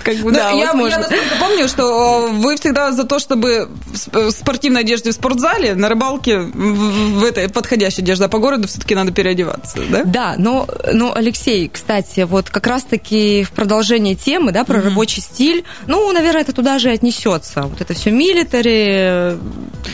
Как 0.04 0.18
бы, 0.18 0.32
да, 0.32 0.52
я, 0.52 0.68
возможно. 0.68 1.08
Я 1.10 1.40
помню, 1.40 1.68
что 1.68 2.30
э, 2.30 2.34
вы 2.34 2.56
всегда 2.58 2.92
за 2.92 3.04
то, 3.06 3.20
чтобы 3.20 3.70
в 4.12 4.32
спортивной 4.32 4.82
одежде 4.82 5.12
в 5.12 5.14
спортзале, 5.14 5.76
на 5.76 5.90
рыбалке 5.90 6.40
в 6.40 7.24
этой 7.24 7.50
подходящей 7.50 8.04
одежде, 8.04 8.26
а 8.26 8.30
по 8.30 8.40
городу 8.40 8.68
все-таки 8.68 8.96
надо 8.96 9.12
переодеваться, 9.12 9.80
да? 9.90 10.04
Да, 10.04 10.36
но, 10.38 10.68
но, 10.92 11.14
Алексей, 11.16 11.70
кстати, 11.70 12.22
вот 12.22 12.50
как 12.50 12.68
раз-таки 12.68 13.44
в 13.44 13.52
продолжении 13.52 14.16
темы, 14.16 14.52
да, 14.52 14.64
про 14.64 14.82
рабочий 14.82 15.22
стиль, 15.22 15.64
ну, 15.88 16.12
наверное, 16.12 16.42
это 16.42 16.54
туда 16.54 16.80
же 16.80 16.90
отнесется. 16.90 17.64
Вот 17.64 17.80
это 17.82 17.94
все 17.94 18.12
милитари, 18.12 19.38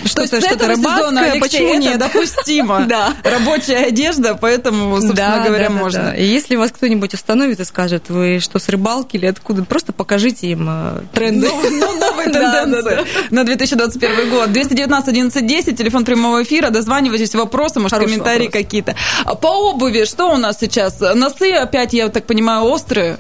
что-то, 0.06 0.42
что-то 0.42 0.68
рыбацкое, 0.68 1.40
почему 1.40 1.76
нет? 1.76 2.00
допустимо? 2.00 2.86
Да. 2.90 3.14
Рабочая 3.24 3.86
одежда, 3.86 4.36
поэтому, 4.40 4.96
собственно 4.96 5.16
да, 5.28 5.46
говоря, 5.46 5.70
да, 5.70 5.74
можно. 5.74 6.04
Да, 6.04 6.16
И 6.16 6.26
если 6.26 6.56
вас 6.56 6.72
кто-нибудь 6.72 7.14
остановит 7.14 7.60
и 7.60 7.66
скажет, 7.66 8.10
вы 8.10 8.40
что, 8.40 8.60
с 8.60 8.70
рыбалки 8.70 9.18
или 9.18 9.26
откуда, 9.26 9.64
просто 9.64 9.94
покажите 9.94 10.48
им 10.48 10.68
э, 10.70 11.02
тренды. 11.14 11.48
Ну, 11.48 12.00
новые 12.00 12.32
тенденции 12.32 13.06
на 13.30 13.44
2021 13.44 14.30
год. 14.30 14.52
219 14.52 15.10
11 15.10 15.48
10, 15.48 15.78
телефон 15.78 16.06
прямого 16.06 16.44
эфира, 16.44 16.70
дозванивайтесь, 16.70 17.36
вопросы, 17.36 17.80
может, 17.80 17.98
комментарии 17.98 18.48
какие-то. 18.48 18.96
По 19.42 19.72
обуви, 19.72 20.06
что 20.06 20.32
у 20.34 20.38
нас 20.38 20.58
сейчас? 20.60 21.00
Носы 21.00 21.54
опять, 21.54 21.94
я 21.94 22.10
так 22.10 22.26
понимаю, 22.26 22.64
острые? 22.64 23.18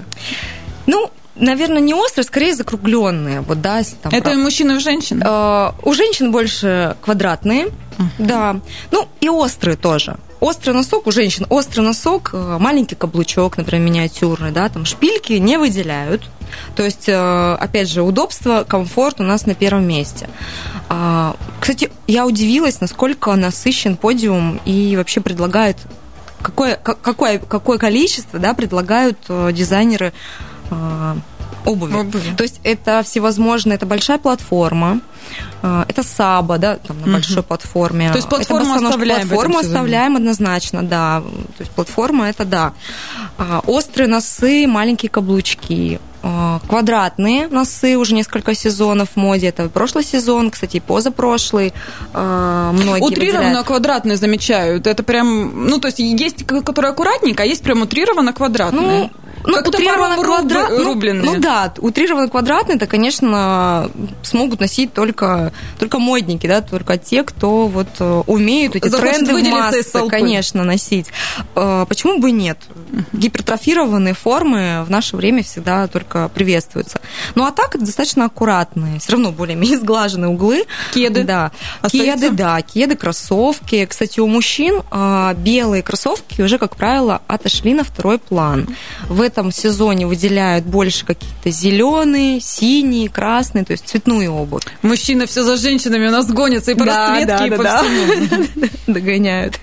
Ну, 0.87 1.11
наверное, 1.35 1.81
не 1.81 1.93
острые, 1.93 2.25
скорее 2.25 2.55
закругленные. 2.55 3.41
Вот, 3.41 3.61
да, 3.61 3.81
там, 4.01 4.11
Это 4.11 4.23
прав... 4.23 4.37
у 4.37 4.39
мужчин 4.39 4.71
и 4.71 4.75
у 4.75 4.79
женщин? 4.79 5.21
Э, 5.23 5.71
у 5.83 5.93
женщин 5.93 6.31
больше 6.31 6.95
квадратные, 7.01 7.67
uh-huh. 7.67 8.03
да. 8.19 8.59
Ну, 8.91 9.07
и 9.21 9.29
острые 9.29 9.77
тоже. 9.77 10.17
Острый 10.39 10.71
носок 10.71 11.07
у 11.07 11.11
женщин, 11.11 11.45
острый 11.49 11.81
носок, 11.81 12.29
э, 12.33 12.57
маленький 12.59 12.95
каблучок, 12.95 13.57
например, 13.57 13.85
миниатюрный, 13.85 14.51
да, 14.51 14.69
там 14.69 14.85
шпильки 14.85 15.33
не 15.33 15.57
выделяют. 15.57 16.29
То 16.75 16.83
есть, 16.83 17.09
э, 17.09 17.53
опять 17.59 17.89
же, 17.89 18.03
удобство, 18.03 18.63
комфорт 18.67 19.19
у 19.19 19.23
нас 19.23 19.45
на 19.45 19.53
первом 19.53 19.85
месте. 19.85 20.29
А, 20.87 21.35
кстати, 21.59 21.91
я 22.07 22.25
удивилась, 22.25 22.79
насколько 22.79 23.35
насыщен 23.35 23.97
подиум 23.97 24.61
и 24.63 24.95
вообще 24.95 25.19
предлагает 25.19 25.77
какое, 26.41 26.75
какое, 26.77 27.39
какое 27.39 27.77
количество 27.77 28.39
да, 28.39 28.53
предлагают 28.53 29.17
э, 29.27 29.51
дизайнеры 29.51 30.13
обуви. 31.65 31.93
обуви. 31.93 32.35
То 32.37 32.43
есть 32.43 32.59
это 32.63 33.01
всевозможные, 33.03 33.75
это 33.75 33.85
большая 33.85 34.19
платформа, 34.19 35.01
это 35.61 36.03
Саба, 36.03 36.57
да, 36.57 36.77
там 36.77 36.97
на 36.97 37.03
угу. 37.03 37.11
большой 37.13 37.43
платформе. 37.43 38.09
То 38.09 38.17
есть 38.17 38.29
платформу 38.29 38.75
это 38.75 38.87
оставляем? 38.87 39.27
Платформу 39.27 39.59
оставляем 39.59 40.15
однозначно, 40.15 40.83
да. 40.83 41.21
То 41.57 41.61
есть 41.61 41.71
платформа 41.71 42.29
это 42.29 42.45
да. 42.45 42.73
А, 43.37 43.61
острые 43.65 44.07
носы, 44.07 44.67
маленькие 44.67 45.09
каблучки, 45.09 45.99
а, 46.21 46.59
квадратные 46.67 47.47
носы 47.47 47.97
уже 47.97 48.13
несколько 48.13 48.53
сезонов 48.53 49.09
в 49.11 49.15
моде. 49.15 49.47
Это 49.47 49.69
прошлый 49.69 50.03
сезон, 50.03 50.51
кстати, 50.51 50.79
позапрошлый. 50.79 51.73
А, 52.13 52.71
многие 52.73 53.03
утрированно 53.03 53.43
выделяют. 53.43 53.67
квадратные 53.67 54.17
замечают. 54.17 54.87
Это 54.87 55.03
прям, 55.03 55.67
ну, 55.67 55.79
то 55.79 55.87
есть 55.87 55.99
есть, 55.99 56.45
которые 56.45 56.91
аккуратненько, 56.91 57.43
а 57.43 57.45
есть 57.45 57.63
прям 57.63 57.81
утрированно 57.81 58.33
квадратные. 58.33 58.81
Ну, 58.81 59.11
Ну, 59.45 59.57
утрированно 59.57 60.17
топором 60.17 60.47
квадрат... 60.49 60.71
руб- 60.71 61.13
ну. 61.13 61.35
Ну, 61.35 61.39
да, 61.39 61.73
утрированно 61.77 62.27
квадратные, 62.27 62.75
это, 62.75 62.87
конечно, 62.87 63.89
смогут 64.21 64.59
носить 64.59 64.93
только, 64.93 65.08
только 65.13 65.99
модники, 65.99 66.47
да, 66.47 66.61
только 66.61 66.97
те, 66.97 67.23
кто 67.23 67.67
вот 67.67 67.87
э, 67.99 68.23
умеют 68.27 68.75
эти 68.75 68.87
Захочет 68.87 69.25
тренды 69.25 69.49
в 69.49 69.51
массы, 69.51 70.07
конечно, 70.07 70.63
носить. 70.63 71.07
Э, 71.55 71.85
Почему 71.87 72.19
бы 72.19 72.31
нет? 72.31 72.57
Гипертрофированные 73.13 74.13
формы 74.13 74.83
в 74.85 74.89
наше 74.89 75.15
время 75.15 75.43
всегда 75.43 75.87
только 75.87 76.29
приветствуются. 76.29 76.99
Ну, 77.35 77.45
а 77.45 77.51
так 77.51 77.75
это 77.75 77.85
достаточно 77.85 78.25
аккуратные, 78.25 78.99
все 78.99 79.13
равно 79.13 79.31
более-менее 79.31 79.77
сглаженные 79.81 80.29
углы. 80.29 80.65
Кеды 80.93 81.23
Да. 81.23 81.51
остаются? 81.81 82.13
Кеды, 82.27 82.35
да, 82.35 82.61
кеды, 82.61 82.95
кроссовки. 82.95 83.85
Кстати, 83.85 84.19
у 84.19 84.27
мужчин 84.27 84.81
а, 84.91 85.33
белые 85.33 85.83
кроссовки 85.83 86.41
уже, 86.41 86.57
как 86.57 86.75
правило, 86.75 87.21
отошли 87.27 87.73
на 87.73 87.83
второй 87.83 88.19
план. 88.19 88.67
В 89.07 89.21
этом 89.21 89.51
сезоне 89.51 90.07
выделяют 90.07 90.65
больше 90.65 91.05
какие-то 91.05 91.49
зеленые, 91.49 92.39
синие, 92.41 93.09
красные, 93.09 93.65
то 93.65 93.71
есть 93.71 93.87
цветную 93.87 94.33
обувь. 94.33 94.63
Мужчины 94.99 95.27
все 95.27 95.43
за 95.43 95.55
женщинами 95.55 96.07
у 96.07 96.11
нас 96.11 96.27
гонятся 96.27 96.71
и 96.71 96.75
по 96.75 96.83
расцветке, 96.83 97.47
и 97.47 97.51
по 97.51 97.63
всему. 97.63 98.67
Догоняют. 98.87 99.57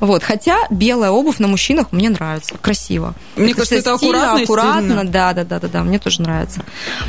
Вот. 0.00 0.22
Хотя 0.22 0.56
белая 0.68 1.10
обувь 1.10 1.38
на 1.38 1.48
мужчинах 1.48 1.90
мне 1.90 2.10
нравится, 2.10 2.54
красиво. 2.60 3.14
Мне 3.34 3.54
кажется, 3.54 3.76
это 3.76 3.96
стильно, 3.96 4.34
аккуратно 4.34 4.40
и 4.40 4.44
аккуратно, 4.44 5.04
да, 5.04 5.32
да, 5.32 5.44
да, 5.44 5.58
да, 5.58 5.68
да, 5.68 5.82
мне 5.82 5.98
тоже 5.98 6.20
нравится. 6.20 6.60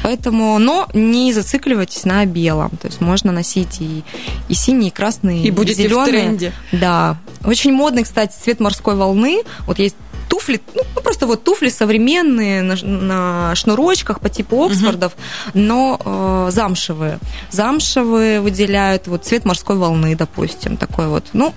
Поэтому, 0.04 0.58
но 0.58 0.88
не 0.94 1.34
зацикливайтесь 1.34 2.06
на 2.06 2.26
белом. 2.26 2.70
То 2.82 2.88
есть 2.88 3.02
можно 3.02 3.34
носить 3.34 3.82
и, 3.82 4.06
и 4.48 4.54
синие, 4.54 4.88
и 4.88 4.94
красные, 4.94 5.44
И 5.44 5.52
будете 5.52 5.90
в 5.90 6.06
тренде. 6.06 6.54
Да. 6.72 7.18
Очень 7.44 7.74
модный, 7.74 8.04
кстати, 8.04 8.34
цвет 8.42 8.62
морской 8.62 8.96
волны. 8.96 9.42
Вот 9.68 9.80
есть 9.80 9.98
туфли, 10.28 10.62
ну, 10.74 11.02
просто 11.02 11.28
вот 11.28 11.44
туфли 11.44 11.70
современные 11.70 12.62
на, 12.62 12.76
на 12.76 13.56
шнурочках 13.56 14.20
по 14.20 14.30
типу 14.30 14.66
Оксфордов, 14.66 15.14
но 15.54 16.00
э, 16.04 16.52
замшевые. 16.52 17.20
Замшевые 17.52 18.42
выделяют 18.42 19.08
вот 19.08 19.26
цвет 19.26 19.46
морской 19.46 19.78
волны, 19.78 20.16
допустим, 20.16 20.78
такой 20.78 21.08
вот. 21.08 21.26
Ну, 21.34 21.54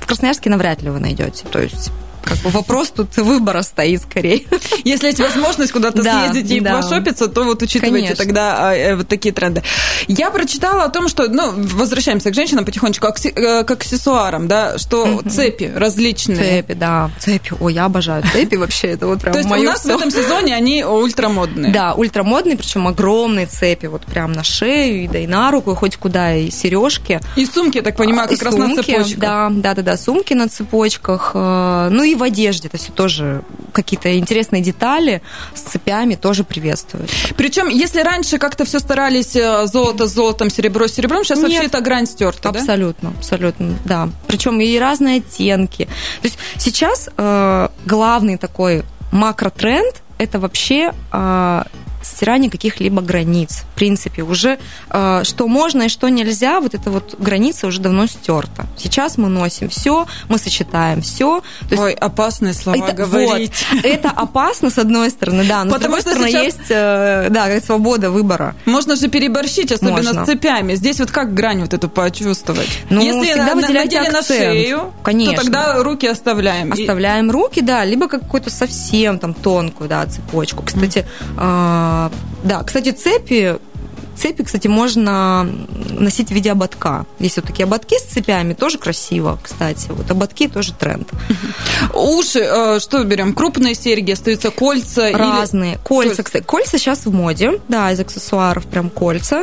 в 0.00 0.06
Красноярске 0.06 0.50
навряд 0.50 0.82
ли 0.82 0.90
вы 0.90 0.98
найдете. 0.98 1.44
То 1.50 1.60
есть 1.60 1.92
как 2.24 2.38
бы 2.38 2.50
вопрос 2.50 2.90
тут 2.90 3.16
выбора 3.16 3.62
стоит 3.62 4.02
скорее. 4.02 4.42
Если 4.84 5.06
есть 5.08 5.20
возможность 5.20 5.72
куда-то 5.72 6.02
Да, 6.02 6.30
съездить 6.30 6.50
и 6.50 6.60
да. 6.60 6.80
пошопиться, 6.80 7.28
то 7.28 7.44
вот 7.44 7.62
учитывайте 7.62 8.06
Конечно. 8.06 8.16
тогда 8.24 8.70
а, 8.70 8.74
э, 8.74 8.94
вот 8.96 9.08
такие 9.08 9.32
тренды. 9.34 9.62
Я 10.08 10.30
прочитала 10.30 10.84
о 10.84 10.88
том, 10.88 11.08
что, 11.08 11.28
ну, 11.28 11.52
возвращаемся 11.54 12.30
к 12.30 12.34
женщинам 12.34 12.64
потихонечку, 12.64 13.06
акси- 13.06 13.32
э, 13.34 13.64
к 13.64 13.70
аксессуарам, 13.70 14.48
да, 14.48 14.78
что 14.78 15.22
цепи 15.30 15.72
различные. 15.74 16.62
Цепи, 16.62 16.74
да. 16.74 17.10
Цепи. 17.18 17.52
Ой, 17.60 17.74
я 17.74 17.84
обожаю 17.84 18.22
цепи 18.32 18.56
вообще. 18.56 18.88
Это 18.88 19.06
вот 19.06 19.20
прям 19.20 19.32
То 19.32 19.38
есть 19.40 19.50
у 19.50 19.56
нас 19.62 19.84
в 19.84 19.88
этом 19.88 20.10
сезоне 20.10 20.54
они 20.54 20.84
ультрамодные. 20.84 21.72
Да, 21.72 21.94
ультрамодные, 21.94 22.56
причем 22.56 22.86
огромные 22.88 23.46
цепи, 23.46 23.86
вот 23.86 24.02
прям 24.06 24.32
на 24.32 24.44
шею, 24.44 25.04
и 25.04 25.08
да 25.08 25.18
и 25.18 25.26
на 25.26 25.50
руку, 25.50 25.72
и 25.72 25.74
хоть 25.74 25.96
куда, 25.96 26.34
и 26.34 26.50
сережки. 26.50 27.20
И 27.36 27.46
сумки, 27.46 27.76
я 27.78 27.82
так 27.82 27.96
понимаю, 27.96 28.28
как 28.28 28.40
И 28.40 28.44
раз 28.44 28.54
на 28.54 28.74
цепочках. 28.74 29.18
Да, 29.18 29.48
да, 29.50 29.74
да, 29.74 29.82
да, 29.82 29.96
сумки 29.96 30.34
на 30.34 30.48
цепочках. 30.48 31.32
э, 31.34 31.88
Ну 31.90 32.02
и 32.02 32.11
в 32.14 32.22
одежде, 32.22 32.68
это 32.68 32.76
все 32.76 32.92
тоже 32.92 33.42
какие-то 33.72 34.18
интересные 34.18 34.62
детали 34.62 35.22
с 35.54 35.60
цепями 35.60 36.14
тоже 36.14 36.44
приветствуют. 36.44 37.10
Причем, 37.36 37.68
если 37.68 38.00
раньше 38.00 38.38
как-то 38.38 38.64
все 38.64 38.78
старались 38.78 39.36
э, 39.36 39.66
золото 39.66 40.06
с 40.06 40.12
золотом, 40.12 40.50
серебро 40.50 40.88
с 40.88 40.92
серебром, 40.92 41.24
сейчас 41.24 41.38
Нет. 41.38 41.48
вообще 41.48 41.66
эта 41.66 41.80
грань 41.80 42.06
стерта, 42.06 42.52
да? 42.52 42.60
Абсолютно, 42.60 43.10
абсолютно, 43.10 43.74
да. 43.84 44.08
Причем 44.26 44.60
и 44.60 44.78
разные 44.78 45.18
оттенки. 45.18 45.84
То 46.20 46.28
есть 46.28 46.38
сейчас 46.58 47.08
э, 47.16 47.68
главный 47.86 48.36
такой 48.36 48.84
макротренд 49.10 50.02
это 50.18 50.38
вообще 50.38 50.92
э, 51.12 51.62
стирание 52.02 52.50
каких-либо 52.50 53.00
границ. 53.02 53.62
В 53.72 53.74
принципе, 53.74 54.22
уже 54.22 54.58
э, 54.90 55.20
что 55.24 55.48
можно 55.48 55.82
и 55.82 55.88
что 55.88 56.08
нельзя, 56.08 56.60
вот 56.60 56.74
эта 56.74 56.90
вот 56.90 57.14
граница 57.18 57.66
уже 57.66 57.80
давно 57.80 58.06
стерта. 58.06 58.66
Сейчас 58.76 59.18
мы 59.18 59.28
носим 59.28 59.68
все, 59.68 60.06
мы 60.28 60.38
сочетаем 60.38 61.02
все. 61.02 61.42
Ой, 61.70 61.92
опасные 61.92 62.54
слова 62.54 62.76
это, 62.88 62.92
говорить. 62.92 63.52
вот, 63.72 63.84
это 63.84 64.10
опасно, 64.10 64.70
с 64.70 64.78
одной 64.78 65.10
стороны, 65.10 65.44
да, 65.44 65.64
но 65.64 65.72
Потому 65.74 66.00
с 66.00 66.04
другой 66.04 66.12
стороны 66.14 66.28
сейчас- 66.30 66.44
есть 66.44 66.70
э, 66.70 67.28
да, 67.30 67.60
свобода 67.60 68.10
выбора. 68.10 68.54
Можно 68.66 68.96
же 68.96 69.08
переборщить, 69.08 69.72
особенно 69.72 70.02
Можно. 70.02 70.24
с 70.24 70.26
цепями. 70.26 70.74
Здесь 70.74 70.98
вот 71.00 71.10
как 71.10 71.34
грань 71.34 71.60
вот 71.62 71.74
эту 71.74 71.88
почувствовать? 71.88 72.68
Ну, 72.90 73.00
Если 73.02 73.24
всегда 73.32 73.54
на- 73.54 73.60
надели 73.68 74.08
на 74.10 74.22
шею, 74.22 74.92
Конечно. 75.02 75.36
то 75.36 75.42
тогда 75.42 75.82
руки 75.82 76.06
оставляем. 76.06 76.72
Оставляем 76.72 77.30
руки, 77.30 77.60
да, 77.60 77.84
либо 77.84 78.08
какую-то 78.08 78.50
совсем 78.50 79.18
там 79.18 79.34
тонкую, 79.34 79.88
да, 79.88 80.06
цепочку. 80.06 80.62
Кстати, 80.62 81.06
а, 81.36 81.91
да, 82.44 82.62
кстати, 82.62 82.90
цепи 82.92 83.56
Цепи, 84.14 84.44
кстати, 84.44 84.68
можно 84.68 85.48
носить 85.98 86.28
в 86.28 86.32
виде 86.32 86.52
ободка. 86.52 87.06
Есть 87.18 87.36
вот 87.36 87.46
такие 87.46 87.64
ободки 87.64 87.96
с 87.98 88.02
цепями, 88.02 88.52
тоже 88.52 88.76
красиво, 88.78 89.38
кстати. 89.42 89.86
Вот 89.88 90.10
ободки 90.10 90.48
тоже 90.48 90.74
тренд. 90.74 91.08
Уши, 91.94 92.40
э, 92.40 92.78
что 92.78 93.02
берем? 93.04 93.32
Крупные 93.32 93.74
серьги, 93.74 94.12
остаются 94.12 94.50
кольца? 94.50 95.08
или- 95.08 95.16
Разные. 95.16 95.78
Кольца, 95.82 96.10
есть- 96.10 96.24
кстати. 96.24 96.44
Кольца 96.44 96.78
сейчас 96.78 97.06
в 97.06 97.12
моде, 97.12 97.58
да, 97.68 97.90
из 97.90 98.00
аксессуаров 98.00 98.66
прям 98.66 98.90
кольца. 98.90 99.42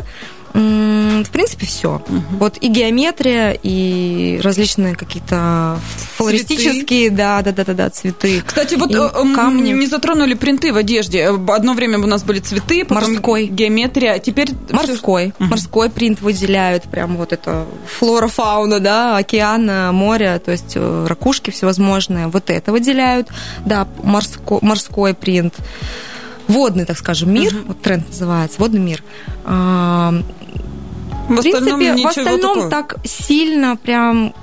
В 1.24 1.30
принципе, 1.30 1.66
все. 1.66 2.02
Вот 2.32 2.58
и 2.62 2.68
геометрия, 2.68 3.52
и 3.52 4.40
различные 4.44 4.96
какие-то 4.96 5.80
флористические, 6.16 7.10
да, 7.10 7.42
да, 7.42 7.52
да, 7.52 7.64
да, 7.66 7.74
да, 7.74 7.90
цветы. 7.90 8.42
Кстати, 8.46 8.76
вот 8.76 8.92
И 8.92 8.96
э, 8.96 9.10
камни. 9.36 9.72
не 9.72 9.88
затронули 9.88 10.34
принты 10.34 10.74
в 10.74 10.78
одежде. 10.78 11.28
Одно 11.48 11.74
время 11.74 12.00
у 12.00 12.06
нас 12.08 12.24
были 12.24 12.40
цветы, 12.40 12.86
потом 12.86 13.14
Морской. 13.14 13.48
геометрия, 13.48 14.14
а 14.14 14.20
теперь... 14.20 14.50
Морской. 14.72 15.34
Морской 15.40 15.90
принт 15.90 16.22
выделяют, 16.22 16.84
прям 16.84 17.18
вот 17.18 17.34
это 17.34 17.66
флора, 17.86 18.28
фауна, 18.28 18.80
да, 18.80 19.18
океан, 19.18 19.94
море, 19.96 20.40
то 20.44 20.52
есть 20.52 20.74
э, 20.76 21.06
ракушки 21.08 21.50
всевозможные, 21.52 22.28
вот 22.28 22.50
это 22.50 22.72
выделяют, 22.72 23.28
да, 23.66 23.88
морской, 24.04 24.60
морской 24.62 25.14
принт. 25.14 25.56
Водный, 26.48 26.86
так 26.86 26.98
скажем, 26.98 27.32
мир, 27.32 27.56
вот 27.68 27.80
тренд 27.82 28.08
называется, 28.08 28.60
водный 28.60 28.80
мир. 28.80 29.04
В 31.30 31.36
В 31.38 31.42
принципе, 31.42 31.96
в 31.96 32.06
остальном 32.08 32.56
такого. 32.56 32.70
так 32.70 32.96
сильно 33.06 33.76
прям... 33.78 34.34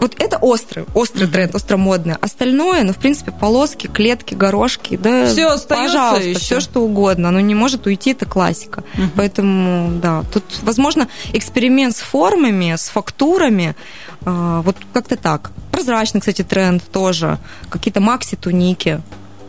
Вот 0.00 0.14
это 0.18 0.38
острый, 0.38 0.86
острый 0.94 1.26
тренд, 1.26 1.54
остромодный. 1.54 2.14
Остальное, 2.22 2.84
ну, 2.84 2.94
в 2.94 2.96
принципе, 2.96 3.32
полоски, 3.32 3.86
клетки, 3.86 4.32
горошки, 4.32 4.96
да, 4.96 5.26
Всё 5.26 5.50
остаётся 5.50 5.92
пожалуйста, 5.92 6.28
ещё. 6.28 6.38
все 6.40 6.60
что 6.60 6.80
угодно. 6.80 7.28
Оно 7.28 7.40
не 7.40 7.54
может 7.54 7.84
уйти, 7.86 8.12
это 8.12 8.24
классика. 8.24 8.82
Поэтому, 9.14 9.90
да, 10.00 10.22
тут, 10.32 10.44
возможно, 10.62 11.06
эксперимент 11.34 11.94
с 11.94 12.00
формами, 12.00 12.76
с 12.76 12.88
фактурами, 12.88 13.76
э, 14.24 14.62
вот 14.64 14.76
как-то 14.94 15.16
так. 15.16 15.50
Прозрачный, 15.70 16.20
кстати, 16.20 16.42
тренд 16.42 16.82
тоже. 16.90 17.36
Какие-то 17.68 18.00
макси-туники 18.00 19.02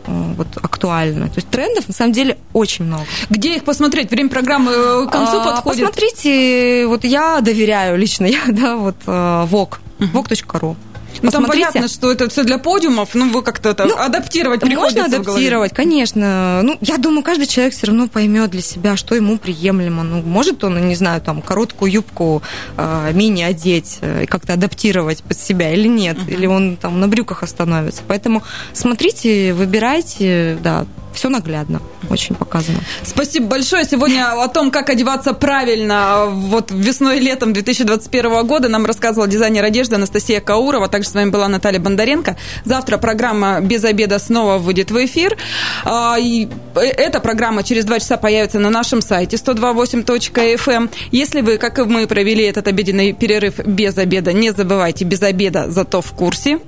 вот 0.06 0.48
актуальны. 0.56 1.26
То 1.28 1.36
есть 1.36 1.48
трендов 1.48 1.88
на 1.88 1.94
самом 1.94 2.12
деле 2.12 2.38
очень 2.52 2.84
много. 2.84 3.04
Где 3.30 3.56
их 3.56 3.64
посмотреть? 3.64 4.10
Время 4.10 4.28
программы 4.28 4.72
э, 4.72 5.06
к 5.06 5.10
концу 5.12 5.40
А, 5.40 5.44
подходит. 5.44 5.86
Посмотрите, 5.86 6.86
вот 6.86 7.04
я 7.04 7.40
доверяю 7.40 7.98
лично, 7.98 8.26
я, 8.26 8.40
да, 8.48 8.76
вот 8.76 8.96
э, 9.06 9.44
ВОК, 9.46 9.80
вок.ру. 9.98 10.76
Ну, 11.22 11.30
там 11.30 11.46
понятно, 11.46 11.88
что 11.88 12.10
это 12.10 12.28
все 12.28 12.44
для 12.44 12.58
подиумов, 12.58 13.10
ну, 13.14 13.30
вы 13.30 13.42
как-то 13.42 13.70
это 13.70 13.86
Ну, 13.86 13.96
адаптировать 13.96 14.60
приходится 14.60 15.02
Можно 15.02 15.16
адаптировать, 15.16 15.72
конечно. 15.72 16.60
Ну, 16.62 16.76
я 16.80 16.98
думаю, 16.98 17.22
каждый 17.22 17.46
человек 17.46 17.74
все 17.74 17.86
равно 17.86 18.08
поймет 18.08 18.50
для 18.50 18.62
себя, 18.62 18.96
что 18.96 19.14
ему 19.14 19.38
приемлемо. 19.38 20.02
Ну, 20.02 20.22
может 20.22 20.64
он, 20.64 20.88
не 20.88 20.94
знаю, 20.94 21.20
там, 21.20 21.42
короткую 21.42 21.92
юбку 21.92 22.42
э, 22.76 23.10
мини 23.12 23.42
одеть 23.42 23.98
э, 24.00 24.24
и 24.24 24.26
как-то 24.26 24.54
адаптировать 24.54 25.22
под 25.22 25.38
себя 25.38 25.72
или 25.72 25.88
нет, 25.88 26.18
или 26.26 26.46
он 26.46 26.76
там 26.76 27.00
на 27.00 27.08
брюках 27.08 27.42
остановится. 27.42 28.02
Поэтому 28.06 28.42
смотрите, 28.72 29.52
выбирайте, 29.52 30.58
да, 30.62 30.86
все 31.12 31.28
наглядно, 31.28 31.80
очень 32.10 32.34
показано. 32.34 32.78
Спасибо 33.04 33.46
большое. 33.46 33.84
Сегодня 33.84 34.32
о 34.32 34.48
том, 34.48 34.70
как 34.70 34.90
одеваться 34.90 35.32
правильно 35.32 36.26
вот 36.26 36.70
весной 36.70 37.18
и 37.18 37.20
летом 37.20 37.52
2021 37.52 38.46
года 38.46 38.68
нам 38.68 38.86
рассказывала 38.86 39.28
дизайнер 39.28 39.64
одежды 39.64 39.96
Анастасия 39.96 40.40
Каурова. 40.40 40.88
Также 40.88 41.08
с 41.08 41.14
вами 41.14 41.30
была 41.30 41.48
Наталья 41.48 41.78
Бондаренко. 41.78 42.36
Завтра 42.64 42.98
программа 42.98 43.60
«Без 43.60 43.84
обеда» 43.84 44.18
снова 44.18 44.58
выйдет 44.58 44.90
в 44.90 45.04
эфир. 45.04 45.36
А, 45.84 46.16
и 46.18 46.48
эта 46.74 47.20
программа 47.20 47.62
через 47.62 47.84
два 47.84 47.98
часа 48.00 48.16
появится 48.16 48.58
на 48.58 48.70
нашем 48.70 49.02
сайте 49.02 49.36
128.fm. 49.36 50.90
Если 51.10 51.40
вы, 51.40 51.58
как 51.58 51.78
и 51.78 51.82
мы, 51.82 52.06
провели 52.06 52.44
этот 52.44 52.68
обеденный 52.68 53.12
перерыв 53.12 53.58
без 53.58 53.96
обеда, 53.98 54.32
не 54.32 54.52
забывайте, 54.52 55.04
без 55.04 55.22
обеда, 55.22 55.70
зато 55.70 56.00
в 56.00 56.12
курсе. 56.12 56.58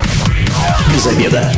Без 0.95 1.07
обеда. 1.07 1.53